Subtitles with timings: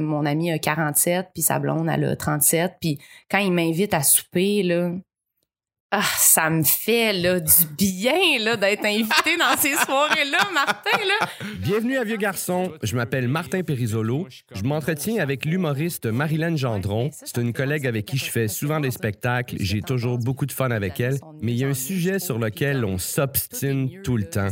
[0.00, 2.74] Mon ami a 47, puis sa blonde, elle a 37.
[2.80, 4.92] Puis quand il m'invite à souper, là,
[5.90, 10.98] ah, ça me fait là, du bien là, d'être invité dans ces soirées-là, Martin.
[10.98, 11.26] Là.
[11.58, 12.72] Bienvenue à Vieux Garçon.
[12.82, 14.28] Je m'appelle Martin Perisolo.
[14.54, 17.10] Je m'entretiens avec l'humoriste Marilyn Gendron.
[17.10, 19.56] C'est une collègue avec qui je fais souvent des spectacles.
[19.58, 21.18] J'ai toujours beaucoup de fun avec elle.
[21.42, 24.50] Mais il y a un sujet sur lequel on s'obstine tout le temps.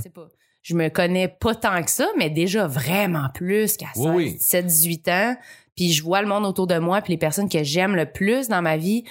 [0.66, 5.36] Je me connais pas tant que ça, mais déjà vraiment plus qu'à 17, 18 ans.
[5.76, 8.48] Puis je vois le monde autour de moi, puis les personnes que j'aime le plus
[8.48, 9.05] dans ma vie,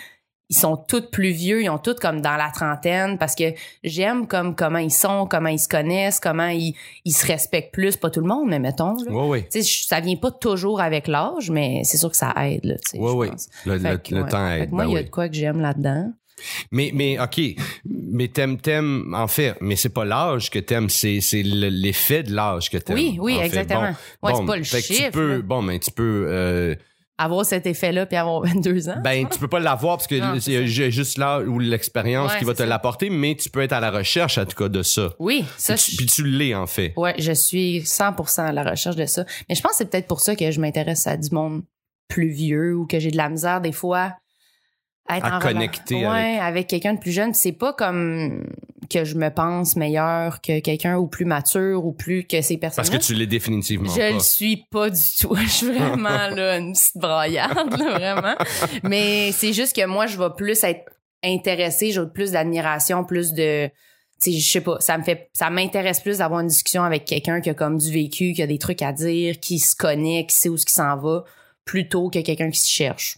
[0.49, 3.53] ils sont tous plus vieux, ils ont tous comme dans la trentaine parce que
[3.85, 6.75] j'aime comme comment ils sont, comment ils se connaissent, comment ils,
[7.05, 8.97] ils se respectent plus, pas tout le monde mais mettons.
[9.05, 9.11] Là.
[9.11, 9.61] Oui, oui.
[9.61, 13.29] ça vient pas toujours avec l'âge, mais c'est sûr que ça aide là, Oui oui.
[13.65, 14.73] Le, le, temps aide.
[14.73, 16.11] moi ben il y a de quoi que j'aime là-dedans.
[16.71, 17.41] Mais, mais, OK.
[17.85, 22.33] Mais t'aimes, t'aimes, en fait, mais c'est pas l'âge que t'aimes, c'est, c'est l'effet de
[22.33, 22.97] l'âge que t'aimes.
[22.97, 23.95] Oui, oui, exactement.
[24.21, 25.05] Bon, ouais, c'est pas le chiffre.
[25.05, 26.75] Tu peux, bon, mais tu peux, euh,
[27.17, 29.01] avoir cet effet-là puis avoir 22 ans.
[29.03, 32.63] Ben, tu peux pas l'avoir parce que c'est juste là où l'expérience qui va te
[32.63, 35.13] l'apporter, mais tu peux être à la recherche, en tout cas, de ça.
[35.19, 35.75] Oui, ça.
[35.75, 36.93] Puis tu, l'es, en fait.
[36.97, 39.25] Ouais, je suis 100% à la recherche de ça.
[39.47, 41.63] Mais je pense que c'est peut-être pour ça que je m'intéresse à du monde
[42.07, 44.13] plus vieux ou que j'ai de la misère des fois
[45.09, 47.33] être à connecter avec, avec quelqu'un de plus jeune.
[47.33, 48.43] C'est pas comme
[48.89, 52.83] que je me pense meilleur que quelqu'un ou plus mature ou plus que ces personnes.
[52.83, 54.11] Parce que tu l'es définitivement je pas.
[54.11, 55.35] Le suis pas du tout.
[55.45, 58.35] Je suis vraiment là une petite braillarde, vraiment.
[58.83, 60.91] Mais c'est juste que moi, je vais plus être
[61.23, 63.69] intéressée, j'ai plus d'admiration, plus de
[64.25, 67.49] je sais pas, ça me fait ça m'intéresse plus d'avoir une discussion avec quelqu'un qui
[67.49, 70.49] a comme du vécu, qui a des trucs à dire, qui se connaît, qui sait
[70.49, 71.25] où ce qui s'en va,
[71.63, 73.17] plutôt que quelqu'un qui se cherche.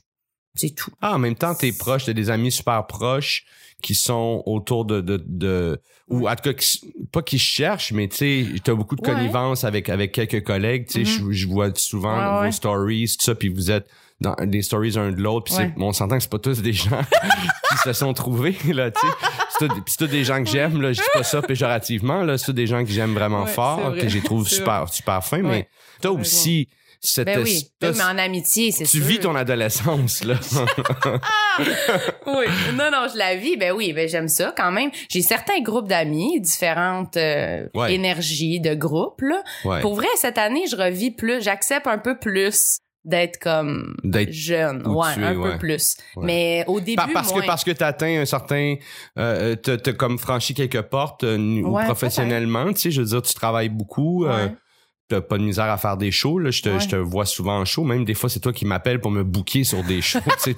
[0.57, 0.91] C'est tout.
[1.01, 3.45] Ah, en même temps, t'es proche, t'as des amis super proches
[3.81, 6.59] qui sont autour de, de, de ou en tout cas
[7.11, 11.05] pas qui cherchent mais tu sais t'as beaucoup de connivence avec avec quelques collègues tu
[11.05, 11.31] sais mm-hmm.
[11.31, 13.87] je vois souvent vos stories tout ça puis vous êtes
[14.19, 17.01] dans des stories un de l'autre puis on s'entend que c'est pas tous des gens
[17.71, 19.67] qui se sont trouvés là tu sais.
[19.85, 22.65] C'est tous des gens que j'aime là je dis pas ça péjorativement là c'est des
[22.65, 25.69] gens que j'aime vraiment fort que j'ai trouve super super fin mais
[26.01, 26.67] t'as aussi
[27.17, 30.35] ben oui, mais en amitié, c'est Tu vis ton adolescence, là.
[32.27, 32.45] oui.
[32.73, 33.57] Non, non, je la vis.
[33.57, 34.91] Ben oui, ben j'aime ça quand même.
[35.09, 39.43] J'ai certains groupes d'amis, différentes euh, énergies de groupes, là.
[39.81, 43.95] Pour vrai, cette année, je revis plus, j'accepte un peu plus d'être comme
[44.29, 48.75] jeune ouais un peu plus mais au début parce que parce que t'atteins un certain
[49.17, 53.69] euh, t'as comme franchi quelques portes euh, professionnellement tu sais je veux dire tu travailles
[53.69, 54.49] beaucoup euh,
[55.07, 56.51] t'as pas de misère à faire des shows là.
[56.51, 57.83] Je te, je te vois souvent en show.
[57.83, 60.19] Même des fois c'est toi qui m'appelles pour me booker sur des shows.
[60.47, 60.55] Tu,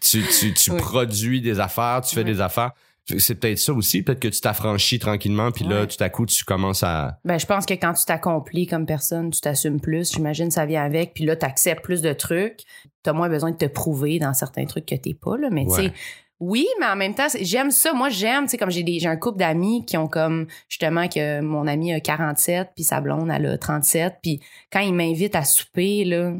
[0.00, 2.72] tu tu tu produis des affaires tu fais des affaires.
[3.18, 4.02] C'est peut-être ça aussi.
[4.02, 7.46] Peut-être que tu t'affranchis tranquillement puis là tout à coup tu commences à ben je
[7.46, 10.12] pense que quand tu t'accomplis comme personne tu t'assumes plus.
[10.12, 12.60] J'imagine ça vient avec puis là t'acceptes plus de trucs.
[13.02, 15.48] T'as moins besoin de te prouver dans certains trucs que t'es pas là.
[15.50, 15.92] Mais tu sais
[16.38, 17.92] oui, mais en même temps, j'aime ça.
[17.94, 21.08] Moi, j'aime, tu sais, comme j'ai des, j'ai un couple d'amis qui ont comme, justement,
[21.08, 25.34] que mon ami a 47, puis sa blonde, elle a 37, puis quand ils m'invitent
[25.34, 26.32] à souper, là,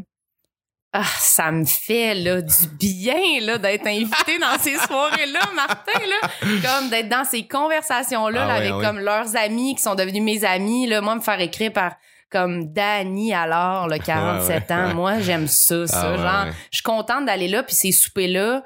[0.92, 6.28] ah, ça me fait, là, du bien, là, d'être invité dans ces soirées-là, Martin, là,
[6.62, 10.86] comme d'être dans ces conversations-là, ah avec comme leurs amis qui sont devenus mes amis,
[10.86, 11.96] là, moi, me faire écrire par
[12.30, 14.94] comme Danny alors, le 47 ans.
[14.94, 16.14] Moi, j'aime ça, ça.
[16.14, 18.62] Ah genre, je suis contente d'aller là, puis ces soupers-là,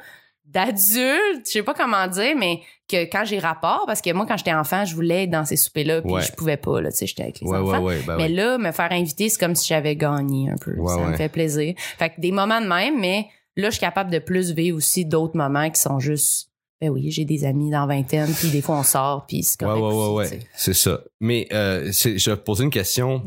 [0.53, 4.37] d'adulte, je sais pas comment dire, mais que quand j'ai rapport, parce que moi, quand
[4.37, 7.07] j'étais enfant, je voulais être dans ces soupers-là, puis je pouvais pas, là, tu sais,
[7.07, 7.85] j'étais avec les enfants.
[8.07, 10.75] Ben mais là, me faire inviter, c'est comme si j'avais gagné un peu.
[10.87, 11.75] ça me fait plaisir.
[11.99, 15.05] Fait que des moments de même, mais là, je suis capable de plus vivre aussi
[15.05, 16.50] d'autres moments qui sont juste
[16.81, 19.83] ben oui, j'ai des amis dans vingtaine, puis des fois on sort, puis c'est correct.
[19.83, 21.03] Ouais, ouais, ouais, C'est ça.
[21.21, 23.23] Mais euh, je vais te poser une question.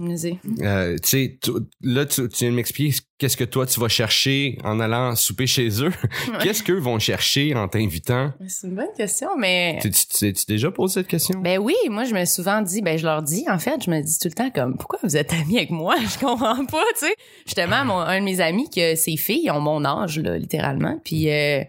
[0.62, 1.40] Euh, tu sais,
[1.82, 5.46] là, tu, tu viens de m'expliquer qu'est-ce que toi, tu vas chercher en allant souper
[5.46, 5.92] chez eux.
[6.42, 8.34] qu'est-ce qu'eux vont chercher en t'invitant?
[8.48, 9.78] C'est une bonne question, mais...
[9.84, 11.40] Tu t'es déjà posé cette question?
[11.40, 13.92] Ben oui, moi, je me suis souvent dit, ben je leur dis, en fait, je
[13.92, 15.96] me dis tout le temps comme, pourquoi vous êtes amis avec moi?
[16.02, 17.16] Je comprends pas, tu sais.
[17.46, 21.30] Justement, mon, un de mes amis, que ses filles ont mon âge, là, littéralement, puis...
[21.30, 21.64] Euh,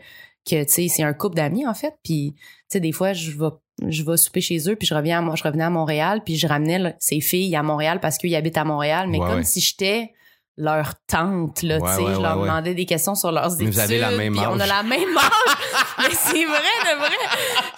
[0.48, 3.30] que tu sais c'est un couple d'amis en fait puis tu sais des fois je
[3.30, 3.50] vais
[3.88, 6.46] je vais souper chez eux puis je reviens à, je revenais à Montréal puis je
[6.46, 10.12] ramenais ces filles à Montréal parce qu'ils habitent à Montréal mais comme si j'étais
[10.56, 13.98] leur tante là tu sais je leur demandais des questions sur leurs études vous avez
[13.98, 15.56] la même âge on a la même âge.
[15.98, 17.16] Mais c'est vrai de vrai.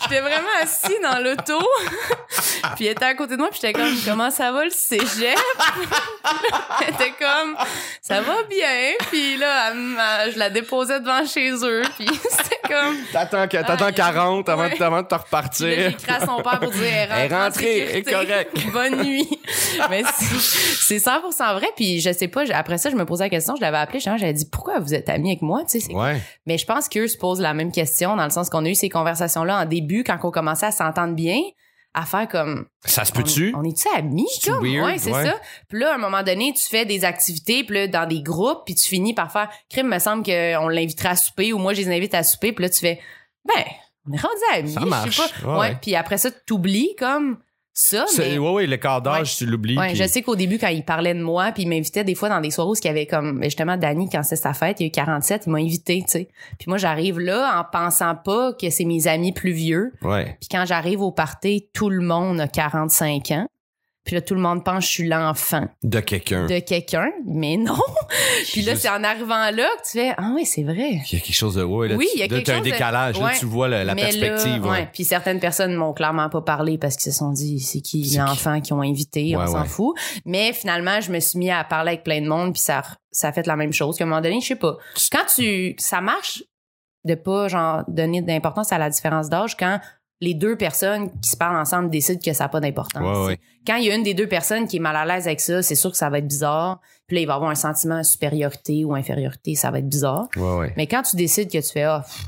[0.02, 1.58] J'étais vraiment assis dans l'auto
[2.74, 5.36] puis elle était à côté de moi puis j'étais comme comment ça va le cégep?
[6.86, 7.56] Elle était comme
[8.02, 9.72] ça va bien puis là
[10.30, 12.06] je la déposais devant chez eux puis
[12.68, 12.96] comme.
[13.12, 14.76] T'attends, t'attends Ah, 40 avant, ouais.
[14.76, 15.68] de- avant de te repartir.
[15.68, 18.56] j'écris à son père pour dire elle rentre en rentrée, elle est correcte.
[18.72, 19.28] Bonne nuit.
[19.90, 21.68] Mais c'est c'est 100% vrai.
[21.76, 24.32] Puis je sais pas, après ça, je me posais la question, je l'avais appelé, j'avais
[24.32, 25.86] dit pourquoi vous êtes amis avec moi, tu sais.
[25.86, 26.20] c'est- Ouais.
[26.46, 28.74] Mais je pense qu'eux se posent la même question dans le sens qu'on a eu
[28.74, 31.38] ces conversations-là en début quand on commençait à s'entendre bien,
[31.96, 33.52] à faire comme Ça se on- peut-tu?
[33.56, 34.28] On, est-tu amis?
[34.44, 34.62] Comme?
[34.64, 34.84] weird?
[34.84, 35.24] Ouais, c'est Ouais.
[35.24, 35.34] ça.
[35.68, 38.62] Puis là, à un moment donné, tu fais des activités, puis là, dans des groupes,
[38.66, 41.80] puis tu finis par faire crime, me semble qu'on l'inviterait à souper ou moi, je
[41.82, 43.00] les invite à souper, puis là, tu fais
[43.44, 43.64] ben,
[44.08, 44.72] on est rendu amis.
[44.72, 45.42] Ça je sais marche.
[45.42, 45.58] pas.
[45.58, 45.76] Ouais.
[45.80, 47.38] Puis après ça, t'oublies comme
[47.78, 48.04] ça.
[48.08, 48.38] C'est- Mais...
[48.38, 49.34] Ouais, ouais, le quart d'âge, Ouais.
[49.38, 49.76] tu l'oublies.
[49.78, 52.28] Ouais, je sais qu'au début, quand il parlait de moi, puis il m'invitait des fois
[52.28, 54.80] dans des soirées où il y avait comme, ben, justement, Danny, quand c'était sa fête,
[54.80, 56.28] il y a eu 47, il m'a invité, tu sais.
[56.58, 59.92] Puis moi, j'arrive là en pensant pas que c'est mes amis plus vieux.
[60.02, 60.36] Ouais.
[60.40, 63.46] Puis quand j'arrive au party, tout le monde a 45 ans.
[64.06, 66.46] Puis là, tout le monde pense que je suis l'enfant De quelqu'un.
[66.46, 67.76] de quelqu'un, mais non.
[68.52, 71.00] Puis là, c'est en arrivant là que tu fais ah oui, c'est vrai.
[71.10, 71.62] Il y a quelque chose de.
[71.64, 73.18] Ouais, là, Oui, il y a là, quelque un chose de- décalage.
[73.20, 74.62] Là, tu vois la, perspective.
[74.62, 74.68] là, ouais.
[74.70, 74.88] ouais.
[74.92, 78.18] Puis certaines personnes m'ont clairement pas parlé parce qu'ils se sont dit c'est qui C'est
[78.18, 78.72] l'enfant qui?
[78.72, 79.96] ont invité, on s'en fout.
[80.24, 83.28] Mais finalement, je me suis mis à parler avec plein de monde puis ça ça
[83.28, 83.96] a fait la même chose.
[83.98, 84.76] Qu'à un moment donné, je sais pas.
[85.10, 86.44] Quand tu ça marche
[87.04, 89.80] de pas genre donner d'importance à la différence d'âge quand
[90.20, 93.02] les deux personnes qui se parlent ensemble décident que ça n'a pas d'importance.
[93.18, 93.40] Ouais, ouais.
[93.66, 95.62] Quand il y a une des deux personnes qui est mal à l'aise avec ça,
[95.62, 96.80] c'est sûr que ça va être bizarre.
[97.06, 100.28] Puis là, il va avoir un sentiment de supériorité ou infériorité, ça va être bizarre.
[100.36, 100.72] Ouais.
[100.76, 102.26] Mais quand tu décides que tu fais, ah, pff,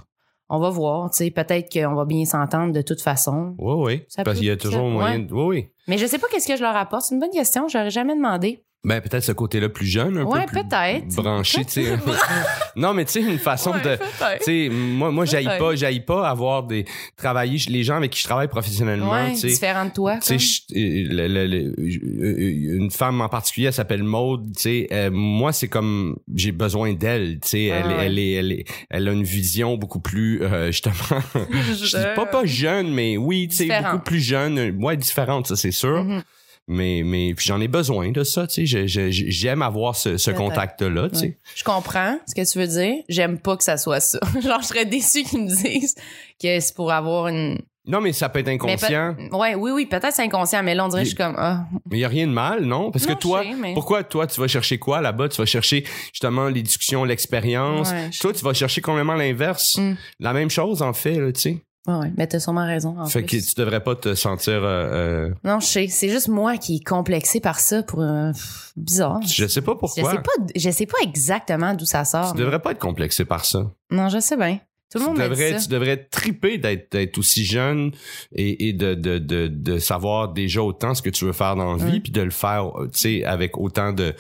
[0.51, 3.55] on va voir, tu sais, peut-être qu'on va bien s'entendre de toute façon.
[3.59, 4.05] Ouais.
[4.09, 5.19] Ça Parce qu'il y a toujours moyen.
[5.21, 5.73] de- Ouais, ouais.
[5.89, 7.03] Mais je sais pas qu'est-ce que je leur apporte.
[7.07, 7.69] C'est une bonne question.
[7.69, 8.65] J'aurais jamais demandé.
[8.85, 11.09] Ben, peut-être ce côté-là plus jeune, un Ouais, peu plus peut-être.
[11.17, 11.97] branché, tu sais.
[12.77, 13.97] non, mais tu sais, une façon Ouais, de...
[14.39, 16.85] Tu sais, moi, moi, j'aille pas, j'aille pas avoir des...
[17.17, 19.49] Travailler, les gens avec qui je travaille professionnellement, Ouais, tu sais.
[19.49, 20.19] différent de toi.
[20.19, 24.53] Tu sais, euh, euh, une femme en particulier, elle s'appelle Maude.
[24.57, 27.41] Tu sais, euh, moi, c'est comme j'ai besoin d'elle.
[27.41, 28.07] Tu sais, Ah elle, ouais.
[28.07, 30.95] elle est, elle est, elle a une vision beaucoup plus euh, justement.
[31.35, 34.77] je dis pas pas jeune, mais oui, tu sais, beaucoup plus jeune.
[34.83, 36.05] Ouais, différente, ça c'est sûr.
[36.05, 36.23] Mhm.
[36.71, 38.47] Mais mais puis j'en ai besoin de ça.
[38.47, 41.09] Tu sais, j'aime avoir ce, ce contact là.
[41.09, 41.27] Tu sais.
[41.27, 41.39] Ouais.
[41.57, 43.03] Je comprends ce que tu veux dire.
[43.09, 44.21] J'aime pas que ça soit ça.
[44.43, 45.95] Genre, je serais déçue qu'ils me disent
[46.41, 47.59] que c'est pour avoir une.
[47.87, 49.17] Non, mais ça peut être inconscient.
[49.33, 51.65] ouais, oui, oui, peut-être c'est inconscient, mais là, on dirait que je suis comme, ah,
[51.91, 52.91] Mais il y a rien de mal, non?
[52.91, 55.31] Parce Non, que toi, je sais, mais- pourquoi toi, tu vas chercher quoi là-bas?
[55.31, 57.91] Tu vas chercher justement les discussions, l'expérience.
[57.91, 59.79] Ouais, toi, tu vas chercher complètement l'inverse.
[59.79, 59.95] Mm.
[60.21, 61.59] La même chose, en fait, là, tu sais.
[61.89, 62.95] Ouais, ouais, mais t'as sûrement raison.
[63.01, 64.63] En Fait que tu devrais pas te sentir...
[64.63, 65.89] euh, euh, Non, je sais.
[65.89, 68.31] C'est juste moi qui est complexé par ça pour euh,
[68.77, 69.21] bizarre.
[69.27, 70.11] je sais pas Je pourquoi.
[70.13, 72.33] sais pas, je sais pas exactement d'où ça sort.
[72.33, 73.65] Tu devrais pas être complexé par ça.
[73.91, 74.59] Non, je sais bien.
[74.91, 75.59] Tout le monde tu dit devrais, ça.
[75.65, 77.93] tu devrais triper d'être, aussi jeune
[78.35, 81.75] et, et de, de, de, de savoir déjà autant ce que tu veux faire dans
[81.77, 84.15] la vie, puis de le faire, tu sais, avec autant de,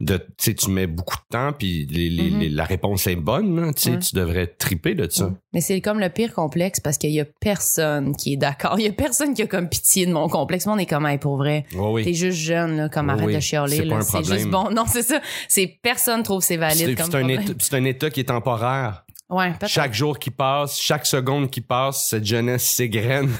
[0.00, 2.40] de tu sais, tu mets beaucoup de temps, puis les, les- Mhm.
[2.40, 3.98] les- la réponse est bonne, sais, Ouais.
[3.98, 5.32] tu devrais triper de ça.
[5.52, 8.76] Mais c'est comme le pire complexe parce qu'il y a personne qui est d'accord.
[8.78, 10.66] Il y a personne qui a comme pitié de mon complexe.
[10.66, 11.64] Moi, on est comme, Hey, pour vrai.
[11.74, 12.04] Oui.
[12.04, 13.34] T'es juste jeune, là, comme arrête oui.
[13.34, 13.88] de chialer.
[14.02, 14.68] C'est juste bon.
[14.74, 15.20] Non, c'est ça.
[15.48, 19.04] C'est personne trouve c'est valide C'est, un état, un état qui est temporaire.
[19.30, 19.52] Ouais.
[19.68, 23.30] Chaque jour qui passe, chaque seconde qui passe, cette jeunesse s'égrène.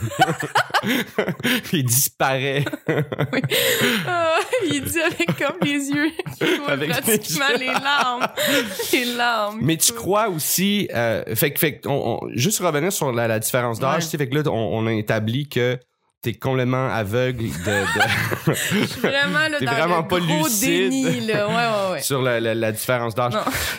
[1.65, 2.65] Puis il disparaît.
[4.07, 4.37] Ah,
[4.71, 8.27] il dit avec comme les yeux qui Avec pratiquement les larmes.
[8.93, 9.59] les larmes.
[9.63, 13.39] Mais tu crois aussi, euh, fait que, fait on, on- juste revenir sur la, la
[13.39, 14.01] différence d'âge, Ouais.
[14.03, 15.79] tu sais, fait que là, on, on a établi que
[16.23, 18.53] t'es complètement aveugle de, de-
[19.01, 20.91] vraiment là T'es dans vraiment le pas gros lucide.
[20.91, 21.49] déni, là.
[21.49, 22.03] Ouais, ouais, ouais.
[22.03, 23.33] sur la, la- la différence d'âge.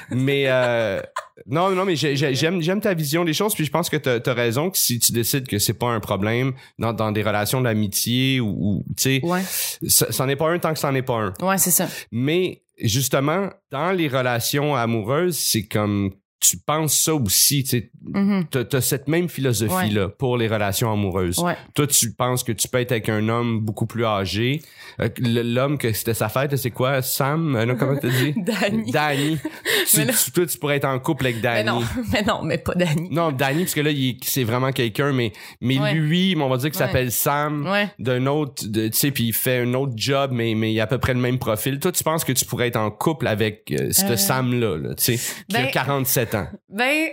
[0.10, 1.02] Mais euh,
[1.48, 3.98] non, non, mais j'ai- j'ai- j'aime j'aime ta vision des choses, puis je pense que
[3.98, 7.22] t'as as raison que si tu décides que c'est pas un problème dans, dans des
[7.24, 9.42] relations d'amitié ou, ou, tu sais, Ouais,
[9.88, 11.34] ça- c'en est pas un tant que c'en est pas un.
[11.42, 11.88] ouais, c'est ça.
[12.12, 17.64] Mais justement, dans les relations amoureuses, c'est comme tu penses ça aussi.
[17.64, 18.42] Tu mm
[18.74, 21.40] as cette même philosophie-là pour les relations amoureuses.
[21.40, 21.56] Ouais.
[21.76, 24.62] Toi, tu penses que tu peux être avec un homme beaucoup plus âgé.
[25.00, 27.02] Euh, l'homme que c'était sa fête, c'est quoi?
[27.02, 27.56] Sam?
[27.56, 28.34] Euh, non, comment t'as dit?
[28.38, 28.92] Danny.
[28.92, 29.38] Danny.
[29.90, 31.70] tu, tu, toi, tu pourrais être en couple avec Danny.
[32.12, 33.10] Mais non, mais, pas Danny.
[33.12, 33.92] Non, Danny, parce que là,
[34.24, 35.32] c'est vraiment quelqu'un, mais,
[35.62, 37.68] mais lui, on va dire qu'il s'appelle Sam,
[38.00, 40.88] d'un autre, tu sais, puis il fait un autre job, mais, mais il a à
[40.88, 41.80] peu près le même profil.
[41.80, 44.18] Toi, tu penses que tu pourrais être en couple avec euh, ce euh.
[44.18, 46.31] Sam-là, tu sais, qui a ben, 47
[46.70, 47.10] ben,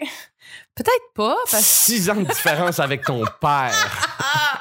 [0.75, 1.37] peut-être pas.
[1.51, 1.65] Parce...
[1.65, 3.75] 6 ans de différence avec ton père.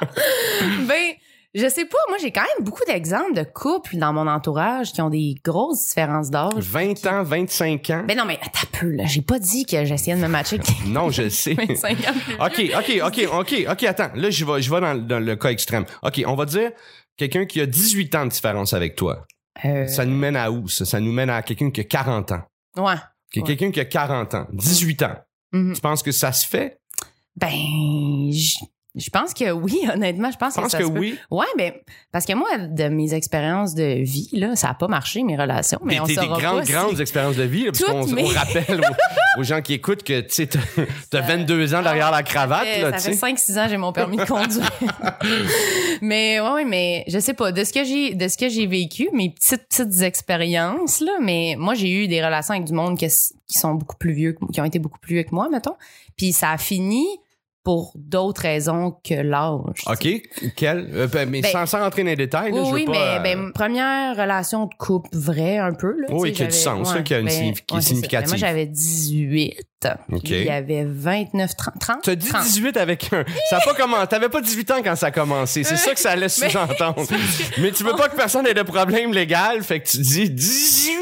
[0.86, 1.14] ben,
[1.54, 1.98] je sais pas.
[2.08, 5.88] Moi, j'ai quand même beaucoup d'exemples de couples dans mon entourage qui ont des grosses
[5.88, 6.52] différences d'âge.
[6.58, 8.04] 20 ans, 25 ans?
[8.06, 9.04] Ben non, mais attends un peu, là.
[9.06, 10.60] J'ai pas dit que j'essayais de me matcher.
[10.86, 11.54] non, je le sais.
[11.54, 12.46] 25 ans.
[12.46, 14.10] OK, OK, OK, OK, OK, attends.
[14.14, 15.86] Là, je vais, je vais dans, le cas extrême.
[16.02, 16.70] OK, on va dire
[17.16, 19.26] quelqu'un qui a 18 ans de différence avec toi.
[19.64, 19.86] Euh.
[19.86, 20.84] Ça nous mène à où, ça?
[20.84, 22.42] Ça nous mène à quelqu'un qui a 40 ans.
[22.76, 22.94] Ouais.
[23.36, 23.42] Ouais.
[23.42, 25.16] Quelqu'un qui a 40 ans, 18 ans.
[25.52, 25.74] Mhm.
[25.74, 26.80] Tu penses que ça se fait?
[27.36, 27.50] Ben,
[28.32, 28.58] je
[28.98, 30.98] je pense que oui, honnêtement, je pense, Je pense que que, ça se peut.
[31.00, 31.18] oui?
[31.30, 35.22] Ouais, mais parce que moi, de mes expériences de vie, là, ça a pas marché,
[35.22, 35.78] mes relations.
[35.84, 38.80] Mais Mais on des saura grandes, si- grandes expériences de vie, là, parce qu'on rappelle
[39.36, 40.58] aux, aux gens qui écoutent que tu sais, t'as
[41.10, 42.66] t'as 22 ans derrière la cravate.
[42.66, 43.52] Ça fait, là, ça tu fait sais.
[43.52, 44.70] 5-6 ans j'ai mon permis de conduire.
[46.02, 49.08] mais ouais, mais je sais pas de ce que j'ai de ce que j'ai vécu,
[49.12, 53.06] mes petites petites expériences là, mais moi j'ai eu des relations avec du monde que-
[53.06, 55.76] qui sont beaucoup plus vieux, que- qui ont été beaucoup plus vieux que moi, mettons.
[56.16, 57.06] Puis ça a fini
[57.68, 59.82] pour d'autres raisons que l'âge.
[59.86, 60.08] OK.
[60.56, 60.88] Quel?
[60.94, 62.84] euh, ben, mais Ben, sans, sans rentrer dans les détails, là, Oui, je veux oui,
[62.86, 65.92] pas, mais euh, ben, première relation de couple vraie un peu.
[66.00, 67.88] Là, Oui, qui a du sens, qui a une ben, signifi- ouais, ça.
[67.88, 68.30] significative.
[68.32, 69.67] Ben, Moi, j'avais 18.
[70.24, 71.74] Il y avait 29, 30.
[71.78, 72.42] 30 T'as dit 30.
[72.44, 73.24] 18 avec un.
[73.50, 74.06] Ça a pas commencé.
[74.08, 75.62] T'avais pas 18 ans quand ça a commencé.
[75.62, 77.06] C'est ça que ça laisse Mais- sous-entendre.
[77.58, 80.98] Mais tu veux pas que personne ait de problème légal, fait que tu dis 18.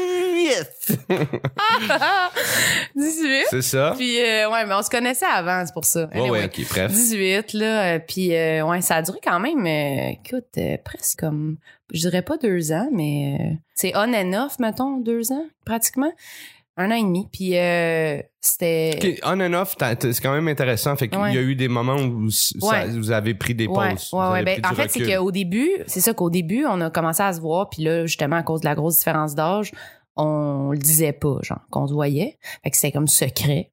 [2.95, 3.45] 18.
[3.49, 3.93] C'est ça?
[3.97, 6.05] Puis, euh, ouais, mais on se connaissait avant, c'est pour ça.
[6.05, 6.29] Ouais, Anyway.
[6.39, 6.91] ouais, ok, bref.
[6.91, 7.95] 18, là.
[7.95, 11.57] euh, puis, euh, ouais, ça a duré quand même, euh, écoute, presque comme,
[11.93, 16.11] je dirais pas deux ans, mais c'est on and off, mettons, deux ans, pratiquement.
[16.77, 17.27] Un an et demi.
[17.31, 19.17] Puis, euh, c'était.
[19.25, 20.95] On and off, c'est quand même intéressant.
[20.95, 21.33] Fait qu'il Ouais.
[21.33, 22.87] y a eu des moments où ça- Ouais.
[22.89, 24.13] vous avez pris des pauses.
[24.13, 24.43] Ouais, ouais.
[24.43, 27.41] Ben, en fait, c'est qu'au début, c'est ça qu'au début, on a commencé à se
[27.41, 29.71] voir, puis là, justement, à cause de la grosse différence d'âge,
[30.15, 32.37] on le disait pas, genre, qu'on se voyait.
[32.63, 33.71] Fait que c'était comme secret.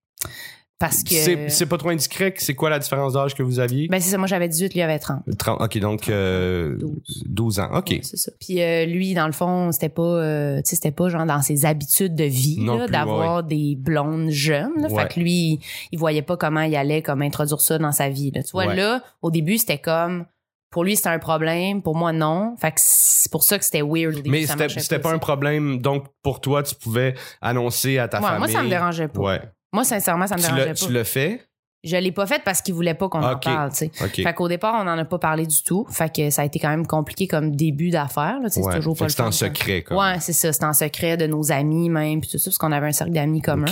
[0.79, 1.15] Parce que.
[1.15, 2.35] C'est c'est pas trop indiscret.
[2.37, 3.87] C'est quoi la différence d'âge que vous aviez?
[3.89, 5.23] Ben, c'est ça, moi j'avais 18, lui avait 30.
[5.39, 7.25] 30, ok, donc euh, 12.
[7.27, 7.69] 12 ans.
[7.75, 7.91] Ok.
[7.91, 8.33] Ouais, c'est ça.
[8.41, 11.43] Puis euh, lui, dans le fond, c'était pas, euh, tu sais, c'était pas genre dans
[11.43, 14.73] ses habitudes de vie Non là, plus, d'avoir des blondes jeunes.
[14.79, 14.89] là.
[14.89, 15.03] Ouais.
[15.03, 15.61] Fait que lui,
[15.93, 18.33] il, voyait pas comment il allait comme introduire ça dans sa vie.
[18.35, 18.43] Là.
[18.43, 18.77] Tu vois, Ouais.
[18.77, 20.27] là, au début, c'était comme,
[20.71, 22.57] pour lui, c'était un problème, pour moi, non.
[22.61, 24.15] Fait que c'est pour ça que c'était weird.
[24.15, 25.79] Au début, Mais ça c'était pas un problème.
[25.81, 28.39] Donc, pour toi, tu pouvais annoncer à ta Ouais, famille.
[28.41, 29.21] moi, ça me dérangeait pas.
[29.21, 29.41] Ouais.
[29.75, 30.75] Moi, sincèrement, ça me dérangeait pas.
[30.75, 31.45] tu l'as fait?
[31.83, 33.91] Je l'ai pas fait parce qu'il voulait pas qu'on en parle, tu sais.
[34.23, 35.85] Fait qu'au départ, on en a pas parlé du tout.
[35.91, 38.49] Fait que ça a été quand même compliqué comme début sais, Ouais.
[38.49, 39.99] C'est toujours Fait pas que le c'était en secret, comme.
[39.99, 40.51] Ouais, c'est ça.
[40.53, 43.13] C'était en secret de nos amis même, puis tout ça, parce qu'on avait un cercle
[43.13, 43.67] d'amis commun.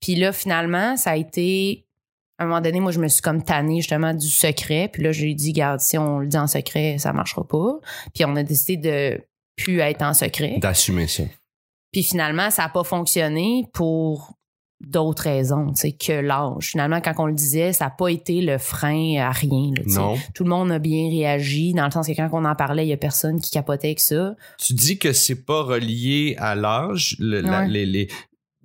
[0.00, 1.84] Puis là, finalement, ça a été...
[2.38, 4.88] À un moment donné, moi, je me suis comme tannée justement du secret.
[4.90, 7.78] Puis là, j'ai dit, garde, si on le dit en secret, ça marchera pas.
[8.14, 9.20] Puis on a décidé de
[9.56, 10.56] plus être en secret.
[10.58, 11.24] D'assumer ça.
[11.92, 14.32] Puis finalement, ça a pas fonctionné pour
[14.80, 16.70] d'autres raisons, tu sais, que l'âge.
[16.70, 19.72] Finalement, quand on le disait, ça a pas été le frein à rien.
[19.76, 19.98] là, tu sais.
[19.98, 20.16] Non.
[20.34, 22.88] Tout le monde a bien réagi, dans le sens que quand on en parlait, il
[22.88, 24.34] y a personne qui capotait avec ça.
[24.58, 27.68] Tu dis que c'est pas relié à l'âge, le- la, Ouais.
[27.68, 28.08] les, les,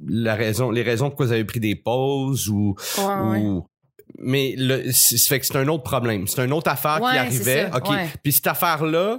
[0.07, 3.65] la raison, les raisons pourquoi vous avez pris des pauses ou, ou
[4.17, 6.27] mais le, c'est- ça fait que c'est un autre problème.
[6.27, 7.71] C'est une autre affaire Ouais, qui c'est arrivait.
[7.71, 7.89] ça, OK.
[7.89, 8.07] ouais.
[8.23, 9.17] Puis cette affaire-là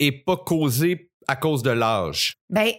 [0.00, 2.34] est pas causée à cause de l'âge.
[2.50, 2.70] Ben,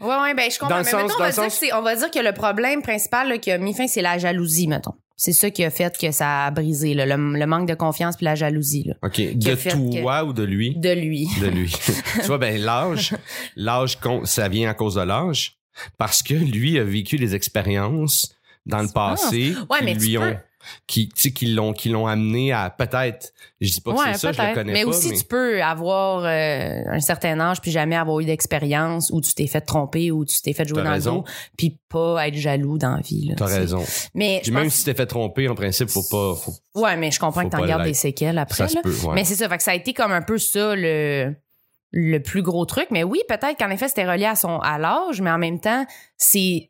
[0.00, 0.76] Ouais, ouais, ben, je comprends.
[0.78, 2.32] Dans mais sens- mettons, on, va dire sens- que c'est- on va dire que le
[2.32, 4.94] problème principal là, qui a mis fin, c'est la jalousie, mettons.
[5.16, 8.16] C'est ça qui a fait que ça a brisé, là, le, le manque de confiance
[8.16, 9.20] puis la jalousie là, OK.
[9.34, 10.76] De toi ou de lui?
[10.76, 11.28] de lui.
[11.40, 11.72] de lui.
[12.14, 13.14] tu vois, ben l'âge,
[13.56, 15.56] l'âge, ça vient à cause de l'âge,
[15.98, 18.32] parce que lui a vécu des expériences
[18.66, 19.66] dans le passé Ah.
[19.70, 20.36] Ouais, qui mais lui tu ont, peux-
[20.86, 23.32] qui, qui l'ont, qui l'ont amené à peut-être.
[23.60, 25.24] Je dis pas que Ouais, c'est ça, je le connais mais pas, aussi, mais tu
[25.24, 29.60] peux avoir euh, un certain âge puis jamais avoir eu d'expérience ou tu t'es fait
[29.60, 31.12] tromper ou tu t'es fait jouer dans raison.
[31.14, 31.24] le dos
[31.56, 33.32] puis pas être jaloux dans la vie.
[33.36, 33.82] t'as raison.
[34.14, 37.10] Mais Puis même pense- si t'es fait tromper, en principe, faut pas, faut, Ouais, mais
[37.10, 38.54] je comprends Faut que t'en gardes des séquelles après.
[38.56, 38.82] ça se là.
[38.82, 39.14] peut, ouais.
[39.14, 41.34] Mais c'est ça, fait que ça a été comme un peu ça le
[41.90, 42.88] le plus gros truc.
[42.90, 45.86] Mais oui, peut-être qu'en effet, c'était relié à son à l'âge, mais en même temps,
[46.18, 46.68] c'est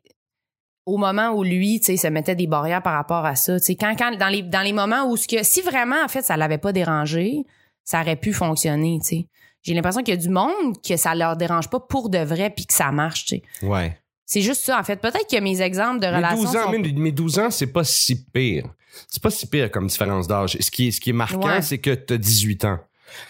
[0.85, 3.59] au moment où lui, tu sais, se mettait des barrières par rapport à ça.
[3.59, 6.07] Tu sais, quand, quand, dans les, dans les moments où ce que, si vraiment, en
[6.07, 7.45] fait, ça l'avait pas dérangé,
[7.83, 9.27] ça aurait pu fonctionner, tu sais.
[9.61, 12.49] J'ai l'impression qu'il y a du monde que ça leur dérange pas pour de vrai
[12.49, 13.65] puis que ça marche, tu sais.
[13.67, 13.97] ouais.
[14.25, 14.97] C'est juste ça, en fait.
[15.01, 17.83] Peut-être que mes exemples de relations 12 ans, sont- mais, mais 12 ans, c'est pas
[17.83, 18.65] si pire.
[19.07, 20.55] C'est pas si pire comme différence d'âge.
[20.59, 21.63] Ce qui est, ce qui est marquant, Ouais.
[21.63, 22.77] c'est que t'as 18 ans.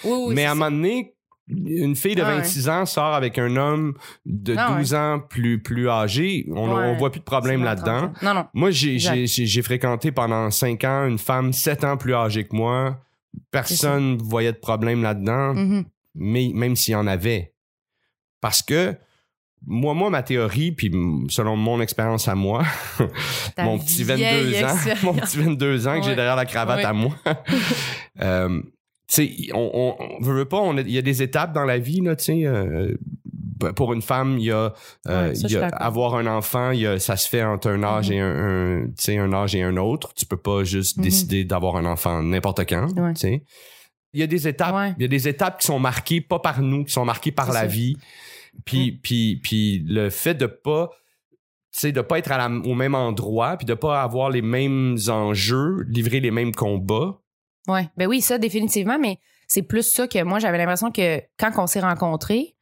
[0.04, 1.16] Oui, oui, mais à un moment donné,
[1.50, 2.36] une fille de Ah ouais.
[2.38, 6.46] 26 ans sort avec un homme de Ah 12 ans plus, plus âgé.
[6.52, 6.86] On, Ouais.
[6.86, 8.12] on voit plus de problème là-dedans.
[8.14, 8.26] 30 ans.
[8.26, 8.46] Non, non.
[8.54, 13.00] Moi, j'ai, fréquenté pendant 5 ans une femme 7 ans plus âgée que moi.
[13.52, 15.86] Personne voyait de problème là-dedans, Mhm.
[16.16, 17.54] mais même s'il y en avait.
[18.42, 18.96] Parce que
[19.68, 20.90] moi, moi, ma théorie, puis
[21.30, 22.64] selon mon expérience à moi,
[23.58, 26.94] mon petit vieille 22 ans, mon petit 22 ans que j'ai derrière la cravate à
[26.94, 27.12] moi.
[28.22, 28.62] euh,
[29.16, 32.16] sais, on, on, on veut, pas, il y a des étapes dans la vie, là,
[32.16, 32.46] tu sais.
[32.46, 32.96] euh,
[33.76, 34.74] pour une femme, il y a,
[35.08, 35.82] euh, Ouais, ça, il je y suis a d'accord.
[35.82, 38.16] avoir un enfant, il y a, ça se fait entre un âge Mhm.
[38.16, 40.14] et un, un- âge et un autre.
[40.14, 41.04] Tu peux pas juste Mhm.
[41.04, 43.14] décider d'avoir un enfant n'importe quand, Ouais.
[43.16, 43.44] tu sais.
[44.14, 44.94] Il y a des étapes, Ouais.
[44.98, 47.48] il y a des étapes qui sont marquées pas par nous, qui sont marquées par
[47.48, 47.66] C'est la ça.
[47.68, 47.98] vie.
[48.66, 50.90] Puis, puis, puis le fait de pas
[51.72, 55.86] sais, de pas être à au même endroit, puis de pas avoir les mêmes enjeux,
[55.88, 57.20] livrer les mêmes combats.
[57.68, 61.52] Ouais, ben oui, ça définitivement, mais c'est plus ça que moi j'avais l'impression que quand
[61.58, 62.56] on s'est rencontrés,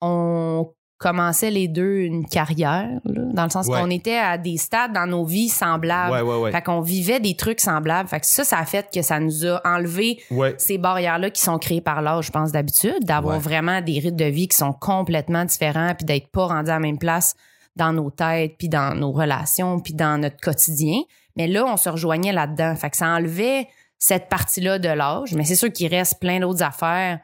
[0.00, 0.72] on
[1.02, 5.24] commençait les deux une carrière, dans le sens qu'on était à des stades dans nos
[5.24, 6.24] vies semblables.
[6.24, 8.08] Ouais, ouais, fait qu'on vivait des trucs semblables.
[8.08, 10.22] Fait que ça, ça a fait que ça nous a enlevé
[10.58, 14.26] ces barrières-là qui sont créées par l'âge, je pense, d'habitude, d'avoir vraiment des rythmes de
[14.26, 17.34] vie qui sont complètement différents, puis d'être pas rendus à la même place
[17.74, 21.00] dans nos têtes, puis dans nos relations, puis dans notre quotidien.
[21.36, 22.76] Mais là, on se rejoignait là-dedans.
[22.76, 23.66] Fait que ça enlevait
[24.02, 25.32] cette partie-là de l'âge.
[25.32, 27.20] Mais c'est sûr qu'il reste plein d'autres affaires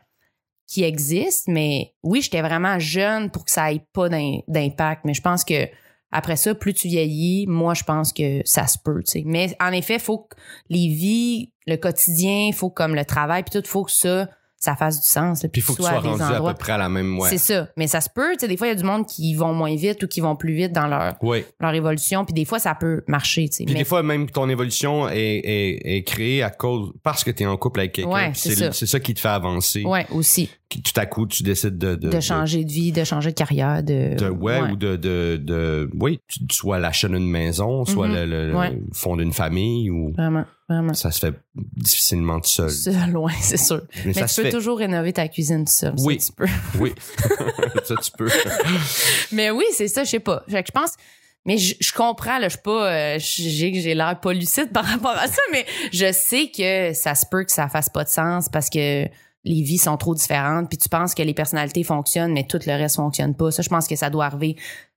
[0.68, 1.50] qui existent.
[1.50, 5.04] Mais oui, j'étais vraiment jeune pour que ça ait pas d'impact.
[5.04, 5.68] Mais je pense que
[6.12, 9.02] après ça, plus tu vieillis, moi, je pense que ça se peut.
[9.24, 10.36] Mais en effet, il faut que
[10.70, 14.28] les vies, le quotidien, faut comme le travail, puis tout, il faut que ça
[14.58, 15.46] ça fasse du sens.
[15.52, 17.30] Puis il faut que tu sois rendu à peu près à la même ouais.
[17.30, 17.68] C'est ça.
[17.76, 18.32] Mais ça se peut.
[18.32, 20.20] Tu sais, des fois, il y a du monde qui vont moins vite ou qui
[20.20, 21.14] vont plus vite dans leur,
[21.60, 22.24] leur évolution.
[22.24, 23.48] Puis des fois, ça peut marcher.
[23.48, 23.64] Tu sais.
[23.64, 27.44] Puis des fois, même ton évolution est, est, est créée à cause parce que tu
[27.44, 28.10] es en couple avec quelqu'un.
[28.10, 28.72] Ouais, c'est ça.
[28.72, 29.84] ça qui te fait avancer.
[29.84, 30.50] Ouais, aussi.
[30.68, 31.94] Tout à coup, tu décides de...
[31.94, 33.82] De, changer de, vie, de changer de carrière.
[33.82, 35.88] De, de ouais, ou de, de, de...
[35.98, 38.24] Oui, soit l'achat d'une maison, soit mm-hmm.
[38.24, 40.12] le, le, fond d'une famille ou...
[40.12, 40.44] Vraiment.
[40.92, 42.70] Ça se fait difficilement tout seul.
[42.70, 43.82] Seul, loin, c'est sûr.
[44.04, 45.94] Mais, tu peux toujours rénover ta cuisine tout seul.
[45.98, 46.18] Oui.
[46.20, 46.46] Ça, tu peux.
[46.78, 46.94] oui.
[47.84, 48.28] ça, tu peux.
[49.32, 50.44] mais oui, c'est ça, je sais pas.
[50.46, 50.92] je pense.
[51.46, 55.16] Mais je, comprends, là, je suis pas, euh, j'ai, j'ai l'air pas lucide par rapport
[55.16, 58.50] à ça, mais je sais que ça se peut que ça fasse pas de sens
[58.50, 59.06] parce que
[59.44, 62.72] les vies sont trop différentes, puis tu penses que les personnalités fonctionnent, mais tout le
[62.72, 63.50] reste fonctionne pas.
[63.50, 64.56] Ça, je pense que ça doit arriver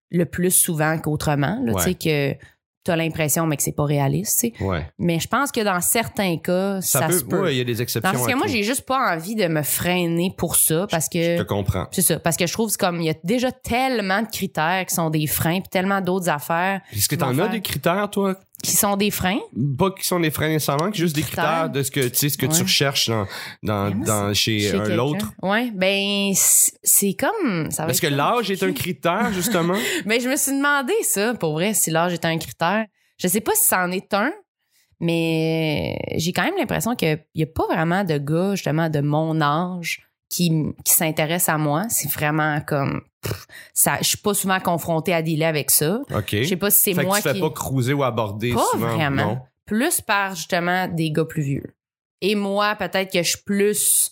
[0.09, 1.63] le plus souvent qu'autrement.
[1.77, 2.35] Tu sais que
[2.83, 4.85] t'as l'impression mais que c'est pas réaliste tu sais.
[4.97, 7.51] Mais je pense que dans certains cas ça, se peut.
[7.51, 10.33] il y a des exceptions parce que moi j'ai juste pas envie de me freiner
[10.37, 11.87] pour ça parce que je te comprends.
[11.91, 14.95] c'est ça parce que je trouve comme il y a déjà tellement de critères qui
[14.95, 18.71] sont des freins puis tellement d'autres affaires est-ce que t'en as des critères toi qui
[18.71, 19.39] sont des freins?
[19.77, 22.37] Pas qui sont des freins nécessairement, juste des critères de ce que tu sais ce
[22.37, 23.27] que tu recherches dans
[23.63, 25.31] dans, dans chez, l'autre.
[25.41, 30.35] Ouais, ben c'est comme ça Est-ce que l'âge est un critère justement Ben je me
[30.35, 32.85] suis demandé ça pour vrai si l'âge est un critère.
[33.17, 34.31] Je sais pas si ça en est un,
[34.99, 39.41] mais j'ai quand même l'impression qu'il y a pas vraiment de gars justement de mon
[39.41, 40.49] âge qui,
[40.85, 41.85] qui s'intéresse à moi.
[41.89, 43.01] C'est vraiment comme
[43.73, 45.99] ça, je suis pas souvent confrontée à dealer avec ça.
[46.15, 46.29] OK.
[46.31, 48.95] Je sais pas si c'est moi que tu fais pas cruiser ou aborder pas souvent.
[48.95, 49.45] vraiment.
[49.65, 51.75] Plus par justement des gars plus vieux.
[52.21, 54.11] Et moi, peut-être que je suis plus.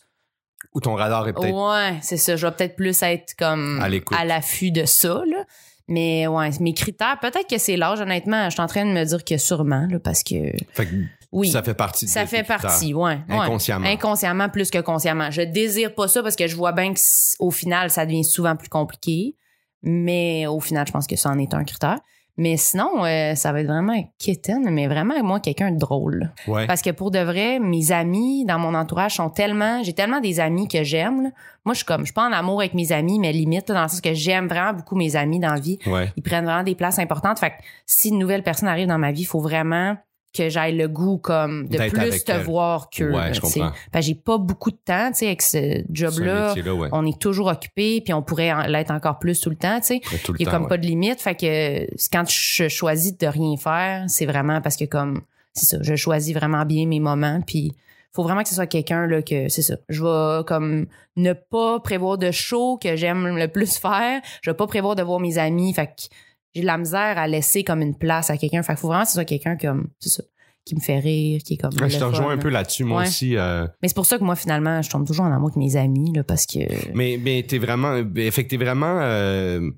[0.74, 1.56] Ou ton radar est peut-être.
[1.56, 2.36] Ouais, c'est ça.
[2.36, 5.46] Je vais peut-être plus être comme à l'affût de ça, là.
[5.88, 8.46] Mais ouais, mes critères, peut-être que c'est l'âge, honnêtement.
[8.46, 10.52] Je suis en train de me dire que sûrement, là, parce que.
[10.74, 10.96] Fait que
[11.32, 11.50] oui.
[11.50, 13.88] Ça fait partie Ça fait partie, ouais, Inconsciemment.
[13.88, 15.30] Inconsciemment plus que consciemment.
[15.30, 18.70] Je désire pas ça parce que je vois bien qu'au final, ça devient souvent plus
[18.70, 19.36] compliqué.
[19.84, 22.00] Mais au final, je pense que ça en est un critère.
[22.36, 26.32] Mais sinon, euh, ça va être vraiment kitten, mais vraiment, moi, quelqu'un de drôle.
[26.48, 26.68] Ouais.
[26.68, 29.84] Parce que pour de vrai, mes amis dans mon entourage sont tellement.
[29.84, 31.34] J'ai tellement des amis que j'aime.
[31.66, 32.02] Moi, je suis comme.
[32.02, 34.48] Je suis pas en amour avec mes amis, mais limite, dans le sens que j'aime
[34.48, 35.80] vraiment beaucoup mes amis dans la vie.
[35.86, 36.14] Ouais.
[36.16, 37.40] Ils prennent vraiment des places importantes.
[37.40, 39.98] Fait que si une nouvelle personne arrive dans ma vie, il faut vraiment
[40.34, 43.72] que j'aille le goût comme de plus te voir que ouais, je comprends.
[44.00, 46.54] j'ai pas beaucoup de temps tu sais avec ce job là,
[46.92, 50.02] on est toujours occupé puis on pourrait l'être encore plus tout le temps tu sais.
[50.38, 51.20] Il y a comme pas de limite.
[51.20, 55.22] Fait que quand je choisis de rien faire c'est vraiment parce que comme
[55.54, 57.74] c'est ça je choisis vraiment bien mes moments puis
[58.12, 59.76] faut vraiment que ce soit quelqu'un là que c'est ça.
[59.88, 64.22] Je vais comme ne pas prévoir de show que j'aime le plus faire.
[64.42, 65.74] Je vais pas prévoir de voir mes amis.
[65.74, 66.04] Fait que
[66.54, 68.64] j'ai de la misère à laisser comme une place à quelqu'un.
[68.64, 70.24] Fait qu'il faut vraiment que ce soit quelqu'un comme, c'est ça,
[70.66, 71.72] qui me fait rire, qui est comme.
[71.72, 73.38] je te rejoins un peu là-dessus, moi aussi.
[73.38, 73.68] Euh...
[73.82, 76.14] Mais c'est pour ça que moi, finalement, je tombe toujours en amour avec mes amis,
[76.14, 76.60] là, parce que.
[76.94, 79.72] Mais, mais t'es vraiment, fait que t'es vraiment, euh,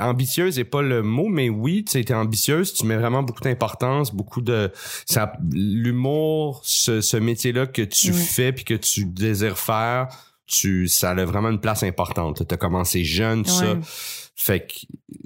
[0.00, 4.12] ambitieuse est pas le mot, mais oui, tu es ambitieuse, tu mets vraiment beaucoup d'importance,
[4.12, 4.72] beaucoup de
[5.06, 10.08] ça l'humour, ce, ce métier-là que tu fais puis que tu désires faire,
[10.46, 12.46] tu ça a vraiment une place importante.
[12.46, 13.76] Tu as commencé jeune, tout ça
[14.36, 14.74] fait que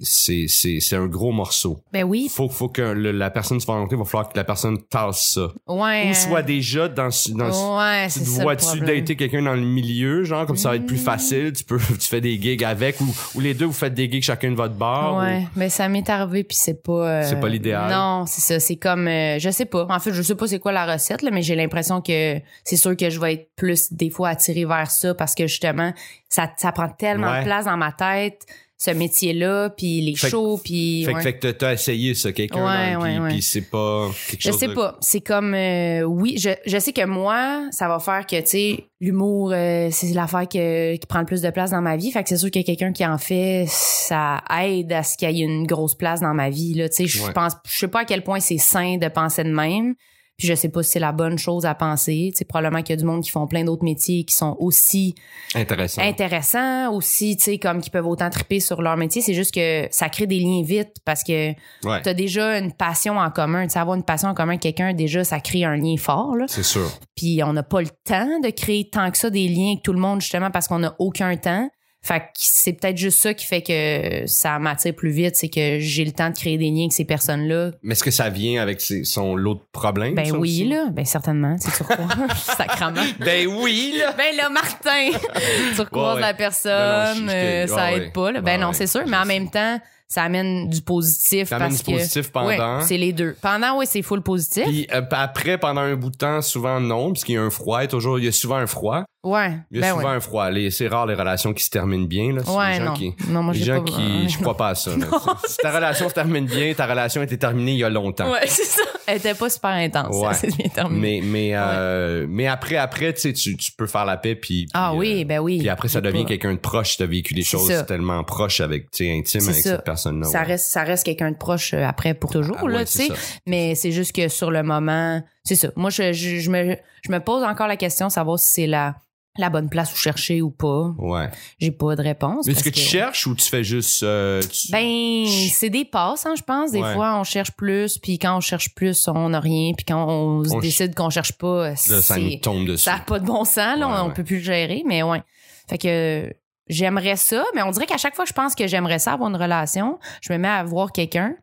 [0.03, 1.83] c'est, c'est, c'est un gros morceau.
[1.93, 2.31] Ben oui.
[2.31, 5.33] Faut, faut que la personne se va rencontrer, il va falloir que la personne tasse
[5.33, 5.49] ça.
[5.67, 6.11] Ouais.
[6.11, 8.43] Ou soit déjà dans, dans ouais, c'est ça.
[8.43, 11.05] Vois-tu dater quelqu'un dans le milieu, genre, comme ça va être plus mm.
[11.05, 14.11] facile, tu peux, tu fais des gigs avec, ou, ou les deux, vous faites des
[14.11, 15.17] gigs chacun de votre bar.
[15.17, 15.47] Ouais.
[15.57, 17.91] Mais ça m'est arrivé puis c'est pas, euh, C'est pas l'idéal.
[17.91, 18.61] Non, c'est ça.
[18.61, 19.87] C'est comme, euh, je sais pas.
[19.89, 22.77] En fait, je sais pas c'est quoi la recette, là, mais j'ai l'impression que c'est
[22.77, 25.95] sûr que je vais être plus, des fois, attirée vers ça parce que justement,
[26.29, 28.47] ça, ça prend tellement de place dans ma tête
[28.81, 31.05] ce métier-là, puis les shows, puis...
[31.05, 32.61] Fait, fait que t'as essayé ça, quelqu'un
[32.95, 34.97] dans le vie, puis c'est pas quelque chose Je sais pas.
[35.01, 35.53] C'est comme...
[35.53, 39.89] Euh, oui, je, je sais que moi, ça va faire que, tu sais, l'humour, euh,
[39.91, 42.13] c'est l'affaire que, qui prend le plus de place dans ma vie.
[42.13, 45.17] Fait que c'est sûr qu'il y a quelqu'un qui en fait, ça aide à ce
[45.17, 46.89] qu'il y ait une grosse place dans ma vie, là.
[46.89, 47.55] Tu sais, je pense...
[47.69, 49.97] Je sais pas à quel point c'est sain de penser de même.
[50.39, 52.31] Puis je sais pas si c'est la bonne chose à penser.
[52.33, 55.17] C'est probablement qu'il y a du monde qui font plein d'autres métiers qui sont aussi
[55.53, 59.21] intéressants, intéressants aussi, tu sais, comme qui peuvent autant triper sur leur métier.
[59.21, 62.03] C'est juste que ça crée des liens vite parce que ouais.
[62.03, 63.65] tu as déjà une passion en commun.
[63.65, 66.37] Tu sais, avoir une passion en commun avec quelqu'un, déjà, ça crée un lien fort.
[66.47, 66.89] C'est sûr.
[67.17, 69.93] Puis on n'a pas le temps de créer tant que ça des liens avec tout
[69.93, 71.69] le monde, justement, parce qu'on n'a aucun temps.
[72.01, 75.79] Fait que c'est peut-être juste ça qui fait que ça m'attire plus vite, c'est que
[75.81, 77.73] j'ai le temps de créer des liens avec ces personnes-là.
[77.83, 80.15] Mais est-ce que ça vient avec son lot de problèmes?
[80.15, 80.87] Ben oui, là.
[80.93, 81.57] Ben certainement.
[81.59, 82.07] C'est sur quoi?
[82.37, 83.03] Sacrement.
[83.19, 84.13] Ben oui, là.
[84.17, 85.11] Ben là, Martin.
[85.75, 88.41] tu recroises la personne, euh, ça aide pas, là.
[88.41, 89.03] Ben non, c'est sûr.
[89.07, 91.49] Mais en même temps, ça amène du positif.
[91.49, 92.81] Ça amène parce du positif pendant.
[92.81, 93.37] c'est les deux.
[93.43, 94.65] Pendant, oui, c'est full positif.
[94.65, 97.51] Puis euh, après, pendant un bout de temps, souvent non, parce qu'il y a un
[97.51, 97.87] froid.
[97.87, 99.05] toujours, il y a souvent un froid.
[99.23, 99.59] Ouais.
[99.71, 100.49] Il y a ben souvent un froid.
[100.71, 102.33] C'est rare les relations qui se terminent bien.
[102.33, 102.43] Là.
[102.51, 102.95] Ouais, les gens non.
[102.95, 103.91] Qui, non, moi, les gens pas...
[103.91, 104.29] qui.
[104.31, 104.93] Je crois pas à ça.
[105.47, 108.33] si ta relation se termine bien, ta relation était terminée il y a longtemps.
[108.33, 108.83] Ouais, c'est ça.
[109.09, 110.15] Elle était pas super intense.
[110.15, 110.35] Ouais.
[110.35, 111.23] Ça bien terminé.
[111.23, 114.35] Mais, mais, euh, mais après, après, tu sais, tu peux faire la paix.
[114.35, 115.59] Puis, ah oui, euh, ben oui.
[115.59, 116.99] Puis après, ça devient quelqu'un de proche.
[116.99, 117.85] Tu as vécu des choses ça.
[117.85, 119.71] tellement proches avec, tu sais, intimes avec ça.
[119.77, 120.27] cette personne-là.
[120.27, 123.09] Ça, reste, ça reste quelqu'un de proche euh, après pour toujours, ah, là, tu sais.
[123.47, 125.69] Mais c'est juste que sur le moment, c'est ça.
[125.75, 128.97] Moi, je, je, je, me, je me pose encore la question, savoir si c'est la
[129.39, 130.95] la bonne place où chercher ou pas.
[130.99, 131.31] Ouais.
[131.61, 132.47] J'ai pas de réponse.
[132.49, 134.03] Est-ce que, tu cherches ou tu fais juste.
[134.03, 136.73] Euh, Ben, c'est des passes, hein, je pense.
[136.73, 140.07] Des fois, on cherche plus, puis quand on cherche plus, on n'a rien, puis quand
[140.09, 142.85] on, on décide qu'on cherche pas, là, ça nous tombe dessus.
[142.85, 145.23] Ça n'a pas de bon sens, là, on, peut plus le gérer, mais ouais.
[145.69, 146.33] Fait que
[146.69, 149.31] j'aimerais ça, mais on dirait qu'à chaque fois que je pense que j'aimerais ça avoir
[149.31, 151.35] une relation, je me mets à voir quelqu'un,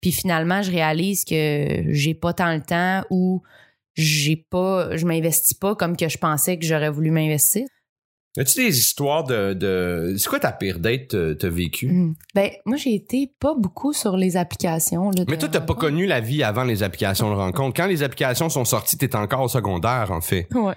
[0.00, 3.42] puis finalement, je réalise que j'ai pas tant le temps ou
[3.98, 7.66] j'ai pas, je m'investis pas comme que je pensais que j'aurais voulu m'investir.
[8.36, 10.14] As-tu des histoires de, de...
[10.16, 11.88] c'est quoi ta pire date que t'as vécu?
[11.88, 12.14] Mm.
[12.36, 15.10] Ben, moi, j'ai été pas beaucoup sur les applications.
[15.10, 17.76] Là, Mais toi, t'as pas connu la vie avant les applications de rencontre.
[17.76, 20.46] Quand les applications sont sorties, t'étais encore au secondaire, en fait.
[20.54, 20.76] Ouais.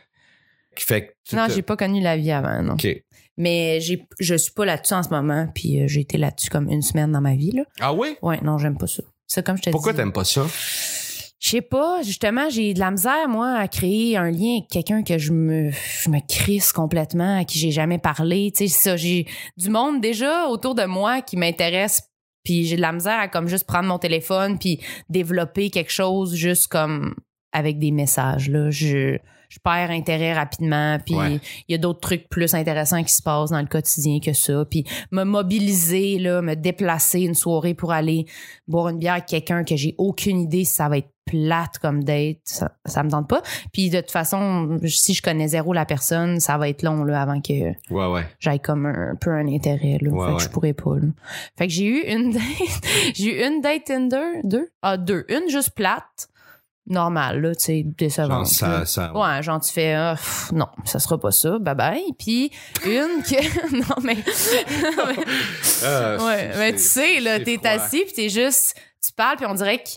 [0.75, 2.73] Fait que non, j'ai pas connu la vie avant, non.
[2.73, 2.87] OK.
[3.37, 6.69] Mais j'ai, je suis pas là-dessus en ce moment, puis euh, j'ai été là-dessus comme
[6.69, 7.63] une semaine dans ma vie, là.
[7.79, 8.17] Ah oui?
[8.21, 9.03] Ouais, non, j'aime pas ça.
[9.27, 10.45] C'est comme je te Pourquoi t'aimes pas ça?
[11.41, 15.01] Je sais pas, justement, j'ai de la misère, moi, à créer un lien avec quelqu'un
[15.01, 18.51] que je me, je me crisse complètement, à qui j'ai jamais parlé.
[18.55, 19.25] Tu sais, ça, j'ai
[19.57, 22.03] du monde déjà autour de moi qui m'intéresse,
[22.43, 26.35] puis j'ai de la misère à comme juste prendre mon téléphone puis développer quelque chose
[26.35, 27.15] juste comme
[27.51, 28.69] avec des messages, là.
[28.69, 29.17] Je,
[29.51, 31.15] je perds intérêt rapidement, puis
[31.67, 34.63] il y a d'autres trucs plus intéressants qui se passent dans le quotidien que ça,
[34.63, 38.25] puis me mobiliser là, me déplacer une soirée pour aller
[38.67, 42.03] boire une bière avec quelqu'un que j'ai aucune idée si ça va être plate comme
[42.03, 43.41] date, ça, ça me tente pas.
[43.71, 47.21] Puis de toute façon, si je connais zéro la personne, ça va être long là
[47.21, 47.53] avant que
[47.93, 48.27] Ouais, ouais.
[48.39, 50.09] j'aille comme un, peu un intérêt là.
[50.09, 50.95] Ouais, fait que je pourrais pas.
[50.95, 51.07] Là.
[51.57, 52.43] Fait que j'ai eu une date,
[53.13, 56.29] j'ai eu une date Tinder, deux, ah deux, une juste plate,
[56.87, 58.29] normale là, tu sais, décevante.
[58.29, 61.75] Genre, ça, ça, Ouais, genre tu fais ah, pff, non, ça sera pas ça, bye
[61.75, 62.03] bye.
[62.17, 62.51] Puis
[62.85, 64.17] une que non mais
[65.83, 69.53] Euh, ouais, mais tu sais là, t'es assis puis t'es juste tu parles puis on
[69.53, 69.89] dirait que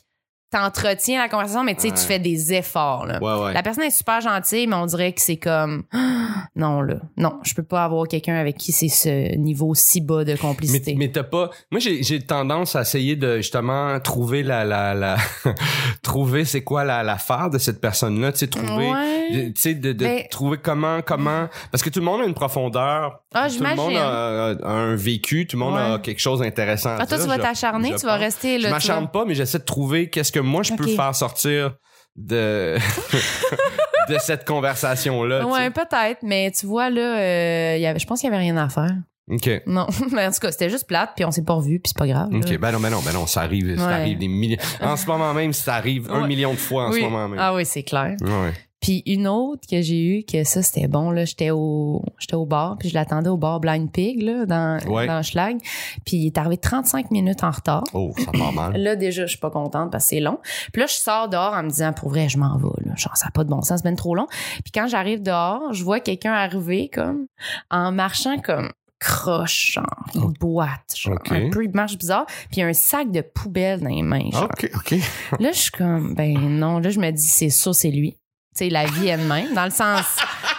[0.50, 1.94] t'entretiens la conversation mais tu sais Ouais.
[1.94, 3.18] tu fais des efforts là.
[3.22, 3.52] Ouais, ouais.
[3.52, 5.85] La personne est super gentille mais on dirait que c'est comme
[6.57, 10.24] non là, non, je peux pas avoir quelqu'un avec qui c'est ce niveau si bas
[10.24, 10.94] de complicité.
[10.96, 11.50] mais t'as pas.
[11.72, 15.16] Moi, j'ai, tendance à essayer de justement trouver la la la
[16.02, 18.33] trouver c'est quoi la l'affaire de cette personne-là.
[18.33, 18.90] Tu sais, trouver.
[19.30, 22.35] Tu sais, de, de Mais- trouver comment comment parce que tout le monde a une
[22.35, 23.20] profondeur.
[23.35, 25.46] Ah, tout le monde a, a un vécu.
[25.46, 26.96] Tout le monde a quelque chose d'intéressant.
[26.98, 28.68] Ah, toi, dire, tu vas t'acharner, tu vas rester là.
[28.68, 31.74] Je m'acharne pas, mais j'essaie de trouver qu'est-ce que moi je peux faire sortir
[32.16, 32.76] de
[34.09, 35.40] de cette conversation là.
[35.40, 38.42] vas- Ouais, peut-être, mais tu vois, là, euh, y avait, je pense qu'il y avait
[38.42, 38.92] rien à faire.
[39.30, 39.62] Ok.
[39.66, 41.98] Non, mais en tout cas, c'était juste plate, puis on s'est pas revus, puis c'est
[41.98, 42.30] pas grave.
[42.30, 42.38] là.
[42.38, 44.59] Ok, ben non, ben non, ben non, ça arrive, ça arrive des millions.
[44.83, 47.00] En ce moment même, ça arrive un million de fois en oui.
[47.00, 47.38] ce moment même.
[47.40, 48.16] Ah oui, c'est clair.
[48.20, 48.52] Ouais.
[48.85, 52.44] Puis une autre que j'ai eue, que ça, c'était bon, là, j'étais au, j'étais au
[52.44, 55.07] bar, puis je l'attendais au bar Blind Pig, là, dans, Ouais.
[55.07, 55.57] dans Schlag.
[56.05, 57.85] Puis il est arrivé 35 minutes en retard.
[57.94, 58.77] Oh, ça part mal.
[58.77, 60.38] Là, déjà, je suis pas contente parce que c'est long.
[60.75, 62.94] Puis là, je sors dehors en me disant, pour vrai, je m'en vais, là.
[62.94, 64.27] Genre, ça n'a pas de bon sens, c'est bien trop long.
[64.64, 67.25] Puis quand j'arrive dehors, je vois quelqu'un arriver, comme,
[67.70, 68.70] en marchant comme
[69.01, 72.27] croche, genre, une boîte, genre, un peu, il marche bizarre.
[72.27, 74.44] Puis il y a un sac de poubelle dans les mains, genre.
[74.44, 74.94] Ok, ok.
[75.40, 78.16] Là, je suis comme, ben non, là, je me dis, c'est sûr, c'est lui.
[78.57, 80.05] Tu sais, la vie elle-même, dans le sens,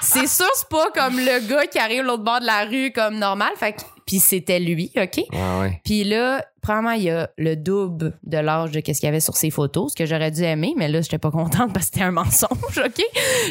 [0.01, 3.17] c'est sûr, c'est pas comme le gars qui arrive l'autre bord de la rue comme
[3.17, 3.51] normal.
[3.55, 5.21] Fait que Puis c'était lui, OK?
[5.33, 5.79] Ah ouais.
[5.85, 9.19] Puis là, premièrement, il y a le double de l'âge de qu'est-ce qu'il y avait
[9.19, 11.93] sur ses photos, ce que j'aurais dû aimer, mais là, j'étais pas contente parce que
[11.93, 12.49] c'était un mensonge,
[12.83, 13.03] OK?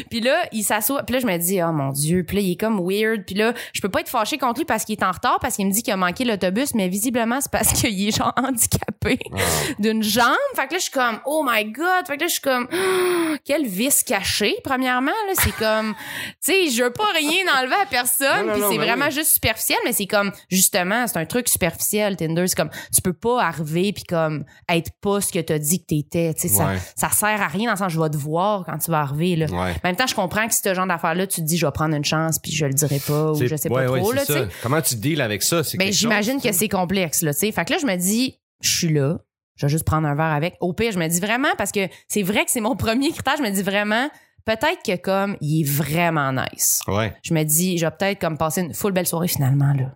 [0.09, 2.51] Puis là, il s'assoit, puis là, je me dis, oh mon Dieu, puis là, il
[2.51, 5.03] est comme weird, puis là, je peux pas être fâchée contre lui parce qu'il est
[5.03, 8.05] en retard, parce qu'il me dit qu'il a manqué l'autobus, mais visiblement, c'est parce qu'il
[8.05, 9.37] est genre handicapé Ah.
[9.79, 10.25] d'une jambe.
[10.55, 12.05] Fait que là, je suis comme, oh my god.
[12.07, 15.33] Fait que là, je suis comme, Ah, quel vice caché, premièrement, là.
[15.41, 15.93] C'est comme,
[16.43, 19.11] tu sais, je veux pas rien enlever à personne, puis c'est vraiment oui.
[19.11, 22.45] juste superficiel, mais c'est comme, justement, c'est un truc superficiel, Tinder.
[22.47, 25.85] C'est comme, tu peux pas arriver puis comme, être pas ce que t'as dit que
[25.85, 26.33] t'étais.
[26.33, 26.77] Tu sais, Ouais.
[26.95, 29.01] ça, ça sert à rien dans le sens, je vais te voir quand tu vas
[29.01, 29.45] arriver, là.
[29.47, 29.71] Ouais.
[29.71, 31.71] En même temps, je comprends que si ce genre d'affaire-là, tu te dis, je vais
[31.71, 34.25] prendre une chance, puis je le dirai pas, ou je sais ouais, pas trop, là,
[34.25, 34.47] tu ça.
[34.63, 35.61] Comment tu deals avec ça?
[35.77, 37.51] Ben, j'imagine que c'est complexe, là, tu sais.
[37.51, 39.19] Fait que là, je me dis, je suis là,
[39.55, 40.55] je vais juste prendre un verre avec.
[40.59, 43.35] Au pire, je me dis vraiment, parce que c'est vrai que c'est mon premier critère,
[43.37, 44.09] je me dis vraiment,
[44.45, 46.81] peut-être que comme, il est vraiment nice.
[46.87, 47.15] Ouais.
[47.23, 49.95] Je me dis, je vais peut-être comme passer une full belle soirée finalement, là.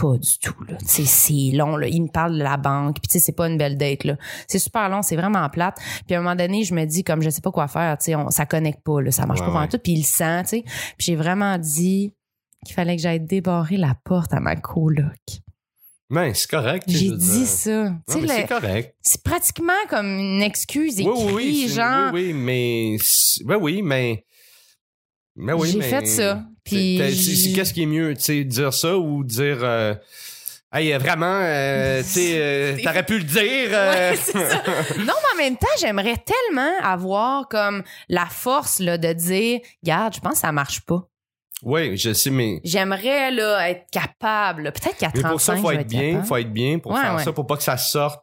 [0.00, 0.78] Pas du tout, là.
[0.86, 1.86] C'est long, là.
[1.88, 4.16] Il me parle de la banque, puis tu sais, c'est pas une belle date, là.
[4.48, 5.76] C'est super long, c'est vraiment plate.
[6.06, 8.12] Puis à un moment donné, je me dis, comme, je sais pas quoi faire, tu
[8.12, 9.10] sais, ça connecte pas, là.
[9.10, 9.68] Ça marche Ouais, pas vraiment ouais.
[9.70, 10.62] tout, puis il le sent, tu sais.
[10.96, 12.14] Puis j'ai vraiment dit
[12.64, 15.04] qu'il fallait que j'aille débarrer la porte à ma coloc.
[16.08, 16.84] Ben, c'est correct.
[16.88, 17.46] J'ai dit dire.
[17.46, 17.84] ça.
[17.90, 18.96] Non, c'est correct.
[19.00, 21.64] c'est pratiquement comme une excuse Oui, écrite, oui, oui.
[21.68, 22.10] c'est- genre.
[22.12, 22.96] Oui, oui, mais.
[23.44, 24.24] Ben oui, mais.
[25.36, 26.42] Ben oui, J'ai mais- fait ça.
[26.70, 29.58] Puis Qu'est-ce qui est mieux, tu sais, dire ça ou dire.
[29.62, 29.94] euh,
[30.72, 33.70] Hey, vraiment, euh, tu sais, euh, t'aurais pu le dire.
[33.72, 34.62] euh, Ouais, c'est ça.
[34.98, 40.14] Non, mais en même temps, j'aimerais tellement avoir comme la force là, de dire, regarde,
[40.14, 41.02] je pense que ça marche pas.
[41.64, 42.60] oui, je sais, mais.
[42.62, 44.70] J'aimerais là, être capable.
[44.70, 46.26] Peut-être qu'à Mais 35, pour ça, faut être bien, capable.
[46.28, 47.24] faut être bien pour Ouais, faire ouais.
[47.24, 48.20] ça, pour pas que ça sorte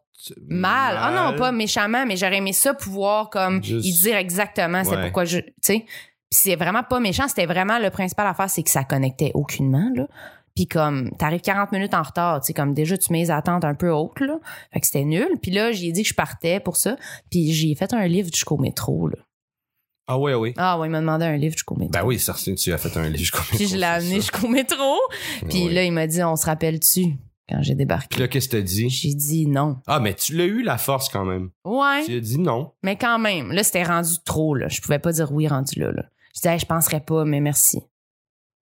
[0.48, 0.98] Mal.
[1.00, 5.00] Ah non, pas méchamment, mais j'aurais aimé ça pouvoir comme Juste- y dire exactement c'est
[5.02, 5.40] pourquoi je.
[5.40, 5.86] Tu sais.
[6.30, 9.90] Puis c'est vraiment pas méchant, c'était vraiment le principal affaire, c'est que ça connectait aucunement,
[9.96, 10.08] là.
[10.56, 13.63] Puis comme, t'arrives 40 minutes en retard, tu sais, comme déjà, tu mets les attentes
[13.63, 14.40] un peu hautes, là.
[14.74, 15.28] Fait que c'était nul.
[15.42, 16.98] Puis là, j'ai dit que je partais pour ça.
[17.30, 19.18] Puis j'ai fait un livre jusqu'au métro, là.
[20.10, 20.54] Ah oui, oui.
[20.58, 21.92] Ah ouais, il m'a demandé un livre jusqu'au métro.
[21.92, 24.96] Ben oui, certain, tu as fait un livre jusqu'au Puis je l'ai amené jusqu'au métro.
[25.50, 25.74] Puis Oui.
[25.74, 27.18] là, il m'a dit, on se rappelle-tu
[27.50, 28.20] quand j'ai Puis débarqué?
[28.20, 28.90] là, qu'est-ce que t'as dit?
[28.90, 29.78] J'ai dit non.
[29.86, 31.50] Ah, mais tu l'as eu la force quand même.
[31.66, 32.04] Ouais.
[32.06, 32.72] Tu as dit non.
[32.84, 34.70] Mais quand même, là, c'était rendu trop, là.
[34.70, 36.04] Je pouvais pas dire oui rendu là, là.
[36.38, 37.82] Je disais, Hey, je penserais pas, mais merci.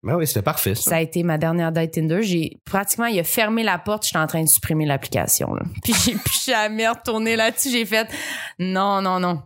[0.03, 0.91] Ben oui, c'était parfait, ça.
[0.91, 2.21] Ça a été ma dernière date Tinder.
[2.21, 5.55] J'ai pratiquement, il a fermé la porte, j'étais en train de supprimer l'application.
[5.83, 7.71] Puis j'ai plus jamais retourné là-dessus.
[7.71, 8.07] J'ai fait,
[8.59, 9.41] non, non, non.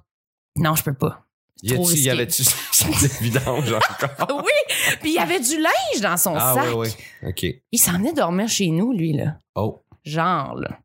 [0.57, 1.23] Non, je peux pas.
[1.63, 4.41] Y trop y avait-tu cette vidange encore?
[4.43, 4.75] Oui!
[5.01, 6.65] Puis il y avait du linge dans son Ah sac.
[6.75, 6.89] oui,
[7.23, 7.29] oui.
[7.29, 7.45] OK.
[7.71, 9.37] Il s'en venait dormir chez nous, lui, là.
[9.55, 10.77] Oh, Genre, là.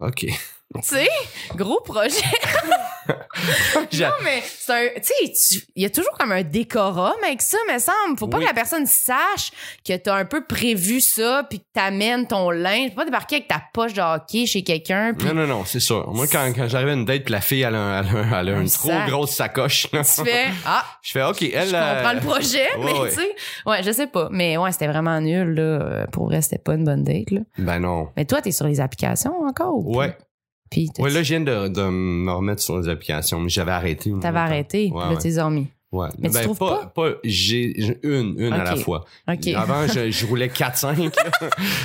[0.00, 0.26] OK.
[0.82, 1.08] Tu sais,
[1.54, 2.16] gros projet.
[4.00, 4.88] Non, mais c'est un.
[5.00, 8.18] Tu sais, il y a toujours comme un décorum avec ça, me semble.
[8.18, 8.42] Faut pas Oui.
[8.44, 9.52] que la personne sache
[9.86, 12.90] que t'as un peu prévu ça, puis que t'amènes ton linge.
[12.90, 16.02] Faut pas débarquer avec ta poche de hockey chez quelqu'un, Non, non, non, c'est ça.
[16.08, 18.56] Moi, quand, quand j'arrive à une date, la fille, elle a, elle a- elle a
[18.56, 19.86] Un une trop grosse sacoche.
[19.92, 20.02] là.
[20.02, 21.68] tu fais Ah, Je fais, OK, elle.
[21.68, 23.08] je euh, comprends le projet, ouais, mais ouais.
[23.10, 23.34] tu sais.
[23.66, 24.28] Ouais, je sais pas.
[24.32, 25.62] Mais ouais, c'était vraiment nul, là.
[25.62, 27.40] Euh, Pour vrai, c'était pas une bonne date, là.
[27.58, 28.08] Ben non.
[28.16, 29.76] Mais toi, t'es sur les applications encore?
[29.76, 30.16] ou Ouais.
[30.70, 34.12] Puis Ouais, là, je viens de, de me remettre sur les applications, mais j'avais arrêté.
[34.20, 35.68] t'avais arrêté, Ouais, là, dormi.
[35.92, 36.08] Ouais.
[36.18, 36.92] Mais tu ben, trouves pas?
[36.94, 37.10] pas?
[37.22, 39.04] j'ai j'ai une, une à la fois.
[39.26, 41.10] Avant, je, je roulais 4-5, là,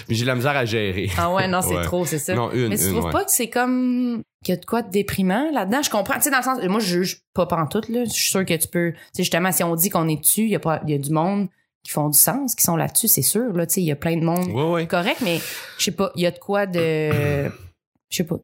[0.10, 1.10] mais j'ai de la misère à gérer.
[1.18, 1.84] Ah ouais, non, c'est Ouais.
[1.84, 2.34] trop, c'est ça.
[2.34, 3.12] Non, une, Mais tu une, trouves ouais.
[3.12, 5.82] pas que c'est comme qu'il y a de quoi de déprimant là-dedans?
[5.84, 6.16] Je comprends.
[6.16, 8.04] Tu sais, dans le sens, moi, je juge pas pantoute, là.
[8.06, 8.92] Je suis sûre que tu peux.
[8.94, 10.96] Tu sais, justement, si on dit qu'on est dessus, il y a pas, il y
[10.96, 11.48] a du monde
[11.84, 13.68] qui font du sens, qui sont là-dessus, c'est sûr, là.
[13.68, 14.50] Tu sais, il y a plein de monde
[14.88, 15.40] correct, mais
[15.78, 17.50] je sais pas, il y a de quoi de.
[18.10, 18.36] Je sais pas.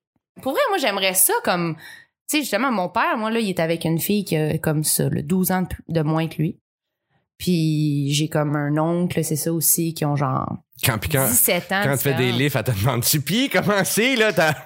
[0.42, 1.76] Pour vrai, moi, j'aimerais ça comme.
[2.30, 4.84] Tu sais, justement, mon père, moi, là, il est avec une fille qui a comme
[4.84, 6.58] ça, là, 12 ans de, plus- de moins que lui.
[7.38, 11.72] Puis j'ai comme un oncle, c'est ça aussi, qui ont genre Quand, puis quand, 17
[11.72, 11.82] ans.
[11.84, 14.54] quand tu fais des livres, elle te demande-tu, puis comment c'est, là, t'as...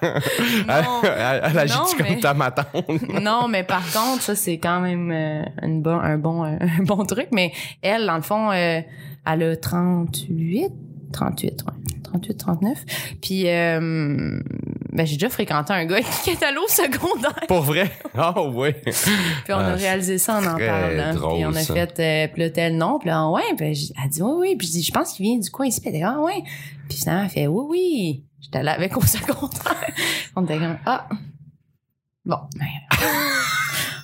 [0.66, 1.02] Non.
[1.04, 2.88] elle, agit comme ta ma tante?
[3.20, 7.04] non, mais par contre, ça, c'est quand même euh, une bon, un, bon, un bon
[7.04, 7.28] truc.
[7.30, 8.80] Mais elle, dans le fond, euh,
[9.26, 10.70] elle a 38,
[11.12, 11.92] 38, ouais.
[12.04, 12.84] 38, 39.
[13.20, 14.40] Puis, euh,
[14.92, 17.34] ben, j'ai déjà fréquenté un gars qui est allé au secondaire.
[17.48, 17.90] Pour vrai?
[18.16, 18.72] Oh, oui.
[18.74, 18.92] Puis
[19.48, 21.14] on a Ah, réalisé ça en en parlant.
[21.14, 21.74] drôle, puis on a ça.
[21.74, 22.98] fait, euh, puis là, tel nom.
[22.98, 23.42] Puis là, ouais.
[23.56, 24.56] Puis j- elle dit, oui, oui.
[24.56, 25.80] Puis je dis, je pense qu'il vient du coin ici.
[25.80, 26.42] Puis elle dit, ah, ouais.
[26.88, 28.24] Puis finalement, elle fait, oui, oui.
[28.40, 29.86] J'étais allée avec au secondaire.
[30.36, 31.08] on était comme, ah.
[32.24, 32.38] Bon.
[32.56, 32.66] ben,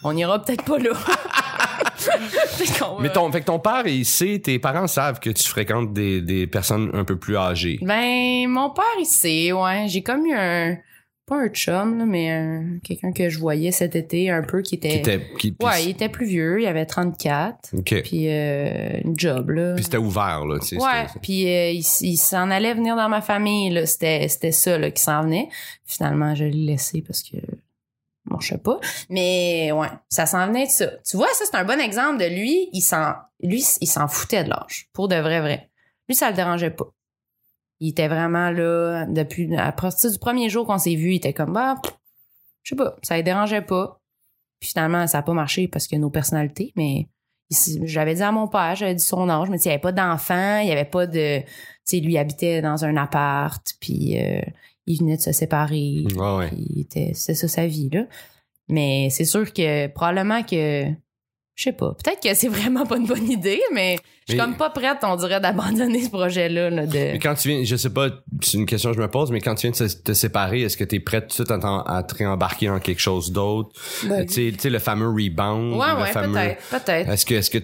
[0.05, 0.91] on ira peut-être pas là.
[3.01, 6.21] Mais ton, fait que ton père, il sait, tes parents savent que tu fréquentes des,
[6.21, 7.79] des personnes un peu plus âgées.
[7.83, 9.87] Ben, mon père, il sait, ouais.
[9.89, 10.77] J'ai comme eu un
[11.27, 14.77] pas un chum, là, mais un- quelqu'un que je voyais cet été un peu qui
[14.77, 14.89] était.
[14.89, 15.21] Qui était.
[15.39, 17.75] Qui, Ouais, il était plus vieux, il avait 34.
[17.77, 18.01] OK.
[18.03, 19.75] Puis euh, une job, là.
[19.75, 20.77] Puis c'était ouvert, là, tu sais.
[20.79, 23.85] Ouais, puis euh, il, il s'en allait venir dans ma famille, là.
[23.85, 25.51] C'était, c'était ça, là, qui s'en venait.
[25.85, 27.37] Finalement, je l'ai laissé parce que.
[28.31, 28.79] Bon, je sais pas.
[29.09, 30.87] Mais ouais, ça s'en venait de ça.
[31.09, 32.69] Tu vois, ça, c'est un bon exemple de lui.
[32.73, 34.89] Il s'en, lui, il s'en foutait de l'âge.
[34.93, 35.71] Pour de vrai, vrai.
[36.09, 36.87] Lui, ça le dérangeait pas.
[37.81, 41.33] Il était vraiment là, depuis, à partir du premier jour qu'on s'est vu, il était
[41.33, 41.77] comme, bah,
[42.63, 44.01] je sais pas, ça le dérangeait pas.
[44.61, 47.09] Puis finalement, ça a pas marché parce que nos personnalités, mais
[47.85, 50.59] j'avais dit à mon père, j'avais dit son âge, mais il n'y avait pas d'enfant,
[50.59, 51.41] il n'y avait pas de.
[51.41, 51.47] Tu
[51.85, 54.43] sais, lui habitait dans un appart, puis euh,
[54.89, 56.05] il venait de se séparer.
[56.17, 56.51] Ouais, ouais.
[56.57, 58.05] il était, c'est ça sa vie, là.
[58.69, 60.85] Mais c'est sûr que probablement que.
[61.55, 61.93] Je sais pas.
[62.05, 63.97] Peut-être que c'est vraiment pas une bonne idée, mais
[64.29, 66.71] je suis Mais- comme pas prête, on dirait, d'abandonner ce projet-là.
[66.71, 66.93] Là, de...
[66.93, 68.11] Mais quand tu viens, je sais pas,
[68.43, 70.77] c'est une question que je me pose, mais quand tu viens de te séparer, est-ce
[70.77, 73.71] que tu es prête tout de suite à, te réembarquer dans quelque chose d'autre?
[74.07, 75.75] Ben, tu sais- tu sais, le fameux rebound.
[75.75, 76.33] ouais, le ouais, fameux...
[76.33, 76.63] peut-être.
[76.71, 77.11] Peut-être.
[77.11, 77.59] Est-ce que, est-ce que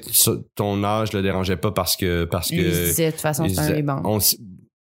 [0.57, 2.55] ton âge le dérangeait pas parce que, parce que.
[2.57, 4.01] Il disait, de toute façon, c'est un rebound.
[4.05, 4.19] on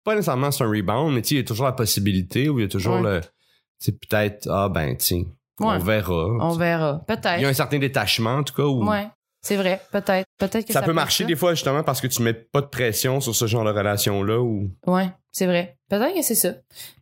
[0.08, 2.64] pas nécessairement c'est un rebound, mais il y a toujours la possibilité ou il y
[2.64, 3.20] a toujours Ouais.
[3.20, 3.92] le.
[3.92, 5.24] Peut-être, ah ben, sais,
[5.60, 6.26] on verra.
[6.40, 7.04] On verra.
[7.06, 7.44] Il y a Peut-être.
[7.44, 9.06] un certain détachement, en tout cas, où Ouais.
[9.40, 9.80] C'est vrai.
[9.92, 10.26] Peut-être.
[10.38, 11.28] Peut-être que ça, ça, peut marcher ça.
[11.28, 14.40] des fois, justement, parce que tu mets pas de pression sur ce genre de relation-là
[14.40, 14.70] ou.
[14.86, 15.78] Ouais, c'est vrai.
[15.88, 16.54] Peut-être que c'est ça.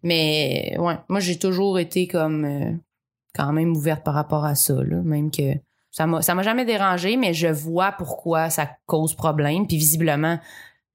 [0.03, 2.73] Mais ouais, moi j'ai toujours été comme euh,
[3.35, 5.55] quand même ouverte par rapport à ça, là, même que
[5.91, 9.67] ça m'a ça m'a jamais dérangé, mais je vois pourquoi ça cause problème.
[9.67, 10.39] Puis visiblement,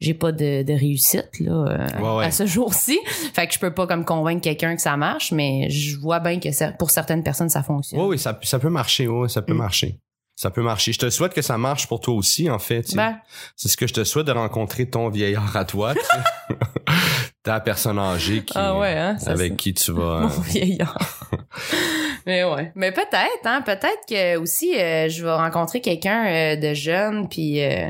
[0.02, 2.26] j'ai pas de, de réussite là euh, Ouais, ouais.
[2.26, 3.00] à ce jour-ci.
[3.34, 6.40] Fait que je peux pas comme convaincre quelqu'un que ça marche, mais je vois bien
[6.40, 8.00] que ça, pour certaines personnes ça fonctionne.
[8.02, 9.58] Oui, oui, ça, ça peut marcher, oui, ça peut Mm.
[9.58, 10.00] marcher.
[10.36, 10.92] Ça peut marcher.
[10.92, 12.96] Je te souhaite que ça marche pour toi aussi, en fait.
[12.96, 13.20] Ben,
[13.56, 15.94] C'est ce que je te souhaite de rencontrer ton vieillard à toi,
[17.44, 20.22] ta personne âgée qui, ah ouais, hein, ça, avec qui tu vas.
[20.22, 20.98] Mon euh, vieillard.
[22.26, 22.72] mais ouais.
[22.76, 23.62] Mais peut-être, hein.
[23.62, 27.90] Peut-être que aussi, euh, je vais rencontrer quelqu'un euh, de jeune, puis euh,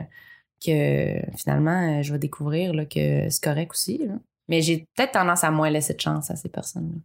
[0.63, 3.97] que finalement, euh, je vais découvrir là, que c'est correct aussi.
[3.99, 4.13] là.
[4.47, 6.97] Mais j'ai peut-être tendance à moins laisser de chance à ces personnes-là.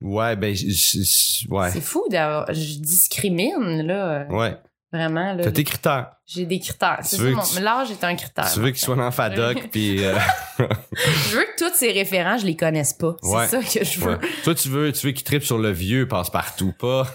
[0.00, 1.70] Ouais, ben, ouais.
[1.70, 2.52] C'est fou d'avoir.
[2.52, 4.22] Je discrimine, là.
[4.22, 4.56] euh, Ouais.
[4.92, 5.36] Vraiment.
[5.42, 6.10] T'as tes critères.
[6.26, 6.98] J'ai des critères.
[7.02, 8.50] C'est ça, mon- tu- L'âge est un critère.
[8.52, 10.14] Tu veux qu'il soit dans FADOC, puis euh,
[10.58, 13.16] Je veux que tous ces référents, je les connaisse pas.
[13.22, 13.48] C'est Ouais.
[13.48, 14.12] ça que je veux.
[14.12, 14.18] ouais.
[14.44, 17.06] toi tu veux tu veux qu'il tripe sur le vieux passe-partout, pas?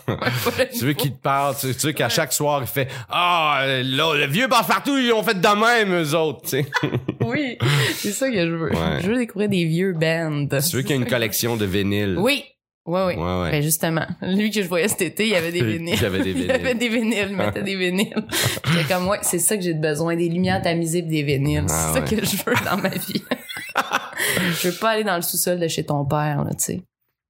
[0.73, 4.13] Tu veux qu'il te parle, tu, tu veux qu'à chaque soir il fait ah là,
[4.15, 6.65] le vieux passe-partout ils ont fait de même eux autres, tu sais.
[7.21, 7.57] Oui,
[7.95, 8.69] c'est ça que je veux.
[8.71, 9.01] Ouais.
[9.01, 10.47] Je veux découvrir des vieux bands.
[10.49, 12.15] Tu veux qu'il y ait une collection de vinyles.
[12.17, 12.43] Oui,
[12.87, 13.15] oui, oui.
[13.15, 13.51] Ouais, ouais.
[13.51, 16.01] Ben justement, lui que je voyais cet été, il y avait des Il vinyles.
[16.01, 16.77] y avait des Il y avait vinyles.
[16.79, 18.25] des vinyles, il mettait des vinyles.
[18.71, 21.65] J'étais comme, ouais, c'est ça que j'ai besoin, des lumières tamisées pis des vinyles.
[21.69, 22.07] Ah, c'est ouais.
[22.07, 23.23] ça que je veux dans ma vie.
[24.61, 26.81] je veux pas aller dans le sous-sol de chez ton père, là, tu sais.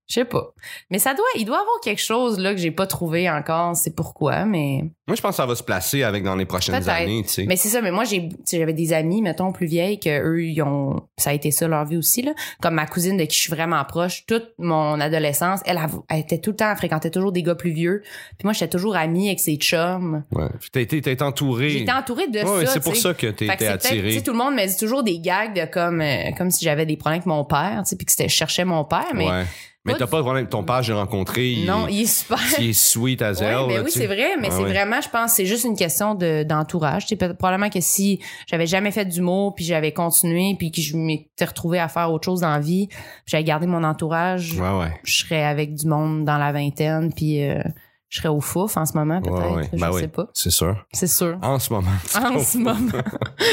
[0.07, 0.53] Je sais pas.
[0.89, 3.75] Mais ça doit, il doit avoir quelque chose, là, que j'ai pas trouvé encore.
[3.75, 4.83] C'est pourquoi, mais.
[5.07, 7.45] Moi je pense que ça va se placer avec dans les prochaines années, tu sais.
[7.45, 10.61] Mais c'est ça, mais moi j'ai j'avais des amis mettons plus vieilles que eux ils
[10.61, 13.41] ont ça a été ça leur vie aussi là, comme ma cousine de qui je
[13.43, 17.09] suis vraiment proche, toute mon adolescence, elle, a- elle était tout le temps elle fréquentait
[17.09, 18.01] toujours des gars plus vieux.
[18.37, 20.25] Puis moi j'étais toujours amie avec ses chums.
[20.33, 20.49] Ouais.
[20.59, 21.69] Puis T'as été t'as été entouré.
[21.69, 22.73] J'étais entourée de Ouais, ça.
[22.73, 25.55] c'est pour ça que c'est peut-être- tu tout le monde me dit toujours des gags
[25.55, 28.11] de comme euh, comme si j'avais des problèmes avec mon père, tu sais, puis que
[28.11, 29.45] c'était je cherchais mon père, mais Ouais.
[29.87, 30.47] Mais t'as pas de problème.
[30.47, 31.63] Ton père, j'ai rencontré.
[31.65, 32.37] non, il est super.
[32.59, 33.65] il est sweet as hell.
[33.67, 33.99] mais là, oui, sais.
[34.01, 37.07] c'est vrai, mais Ah c'est vraiment, je pense, c'est juste une question de d'entourage.
[37.07, 40.95] Sais, peut- probablement que si j'avais jamais fait d'humour, puis j'avais continué, puis que je
[40.97, 42.89] m'étais retrouvée à faire autre chose dans la vie,
[43.25, 44.99] j'avais gardé mon entourage, Ouais, ouais.
[45.03, 47.61] je serais avec du monde dans la vingtaine, puis euh,
[48.09, 49.55] je serais au fouf en ce moment, peut-être.
[49.55, 49.69] Ouais.
[49.73, 50.07] Je Ben sais oui.
[50.07, 50.27] pas.
[50.33, 50.85] C'est sûr.
[50.93, 51.37] C'est sûr.
[51.41, 51.91] En ce moment.
[52.15, 53.01] En ce moment.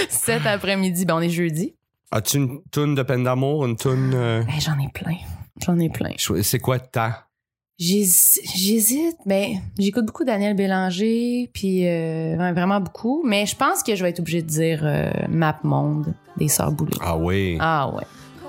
[0.09, 1.75] Cet après-midi, ben on est jeudi.
[2.13, 4.13] As-tu une toune de peine d'amour, une toune.
[4.15, 5.17] euh, Ben, j'en ai plein.
[5.65, 6.11] J'en ai plein.
[6.43, 7.27] C'est quoi ta?
[7.79, 13.23] J'hési- J'hésite, mais j'écoute beaucoup Daniel Bélanger, puis euh, vraiment beaucoup.
[13.27, 16.71] Mais je pense que je vais être obligée de dire euh, Map Monde des Sœurs
[16.73, 16.97] Boulay.
[17.01, 17.57] Ah oui.
[17.61, 18.05] Ah ouais.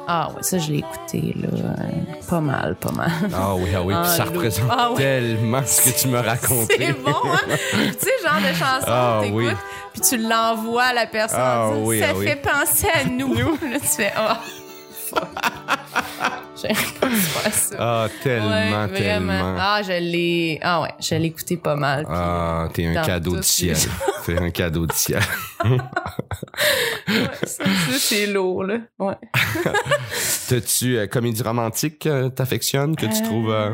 [0.08, 1.48] Ah ouais, ça je l'ai écouté là,
[2.30, 3.10] pas mal, pas mal.
[3.34, 3.96] Ah oui, ah oui.
[3.96, 4.34] Puis Ah, ça Lou.
[4.34, 6.76] représente Ah tellement ce que tu m'as raconté.
[6.78, 7.40] C'est bon, hein?
[7.48, 7.58] tu
[8.00, 9.54] sais, genre de chanson, Ah t'écoutes, oui.
[9.94, 11.40] puis tu l'envoies à la personne.
[11.42, 13.34] Ah ça oui, ça ah fait penser à nous.
[13.36, 15.16] là, tu fais, oh,
[16.62, 17.76] J'aime pas faire ça.
[17.80, 19.56] Ah, tellement, Ouais, tellement.
[19.60, 20.60] Ah, je l'ai.
[20.62, 22.06] Ah ouais, je l'ai écouté pas mal.
[22.10, 23.76] Ah, t'es un cadeau du ciel.
[24.26, 25.22] T'es un cadeau du ciel.
[25.64, 25.78] ouais,
[27.44, 28.78] ça, ça, c'est lourd, là.
[29.00, 29.16] Ouais.
[30.48, 33.52] T'as-tu euh, comédie romantique euh, t'affectionnes, que tu Euh, trouves.
[33.52, 33.74] euh,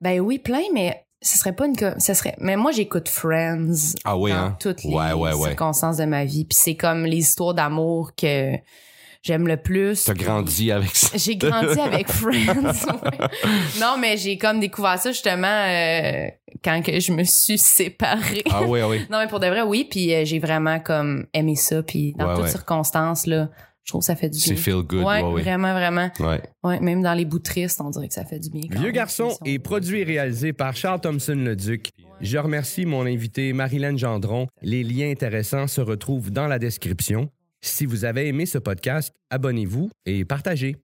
[0.00, 1.74] Ben oui, plein, mais ce serait pas une.
[1.98, 2.36] Ce serait.
[2.38, 3.94] Mais moi, j'écoute Friends.
[4.04, 4.56] Ah oui, dans hein?
[4.60, 5.48] toutes les Ouais, ouais, ouais.
[5.48, 6.44] circonstances de ma vie.
[6.44, 8.54] Puis c'est comme les histoires d'amour que
[9.22, 10.04] j'aime le plus.
[10.04, 11.16] T'as grandi avec ça.
[11.16, 12.86] J'ai grandi avec Friends.
[13.80, 16.28] Non, mais j'ai comme découvert ça justement euh,
[16.64, 18.42] quand que je me suis séparée.
[18.50, 19.06] Ah oui, ah oui.
[19.10, 19.86] non, mais pour de vrai, oui.
[19.90, 21.82] Puis euh, j'ai vraiment comme aimé ça.
[21.82, 23.50] Puis dans toutes circonstances, là,
[23.84, 24.46] je trouve que ça fait du bien.
[24.46, 25.04] C'est feel good.
[25.04, 26.10] Ouais, ouais, vraiment, vraiment.
[26.20, 26.42] Ouais.
[26.62, 28.62] Ouais, même dans les bouts tristes, on dirait que ça fait du bien.
[28.70, 31.90] Vieux garçon est produit et réalisé par Charles Thompson-Leduc.
[32.20, 34.46] Je remercie mon invité Marilyn Gendron.
[34.62, 37.30] Les liens intéressants se retrouvent dans la description.
[37.62, 40.82] Si vous avez aimé ce podcast, abonnez-vous et partagez.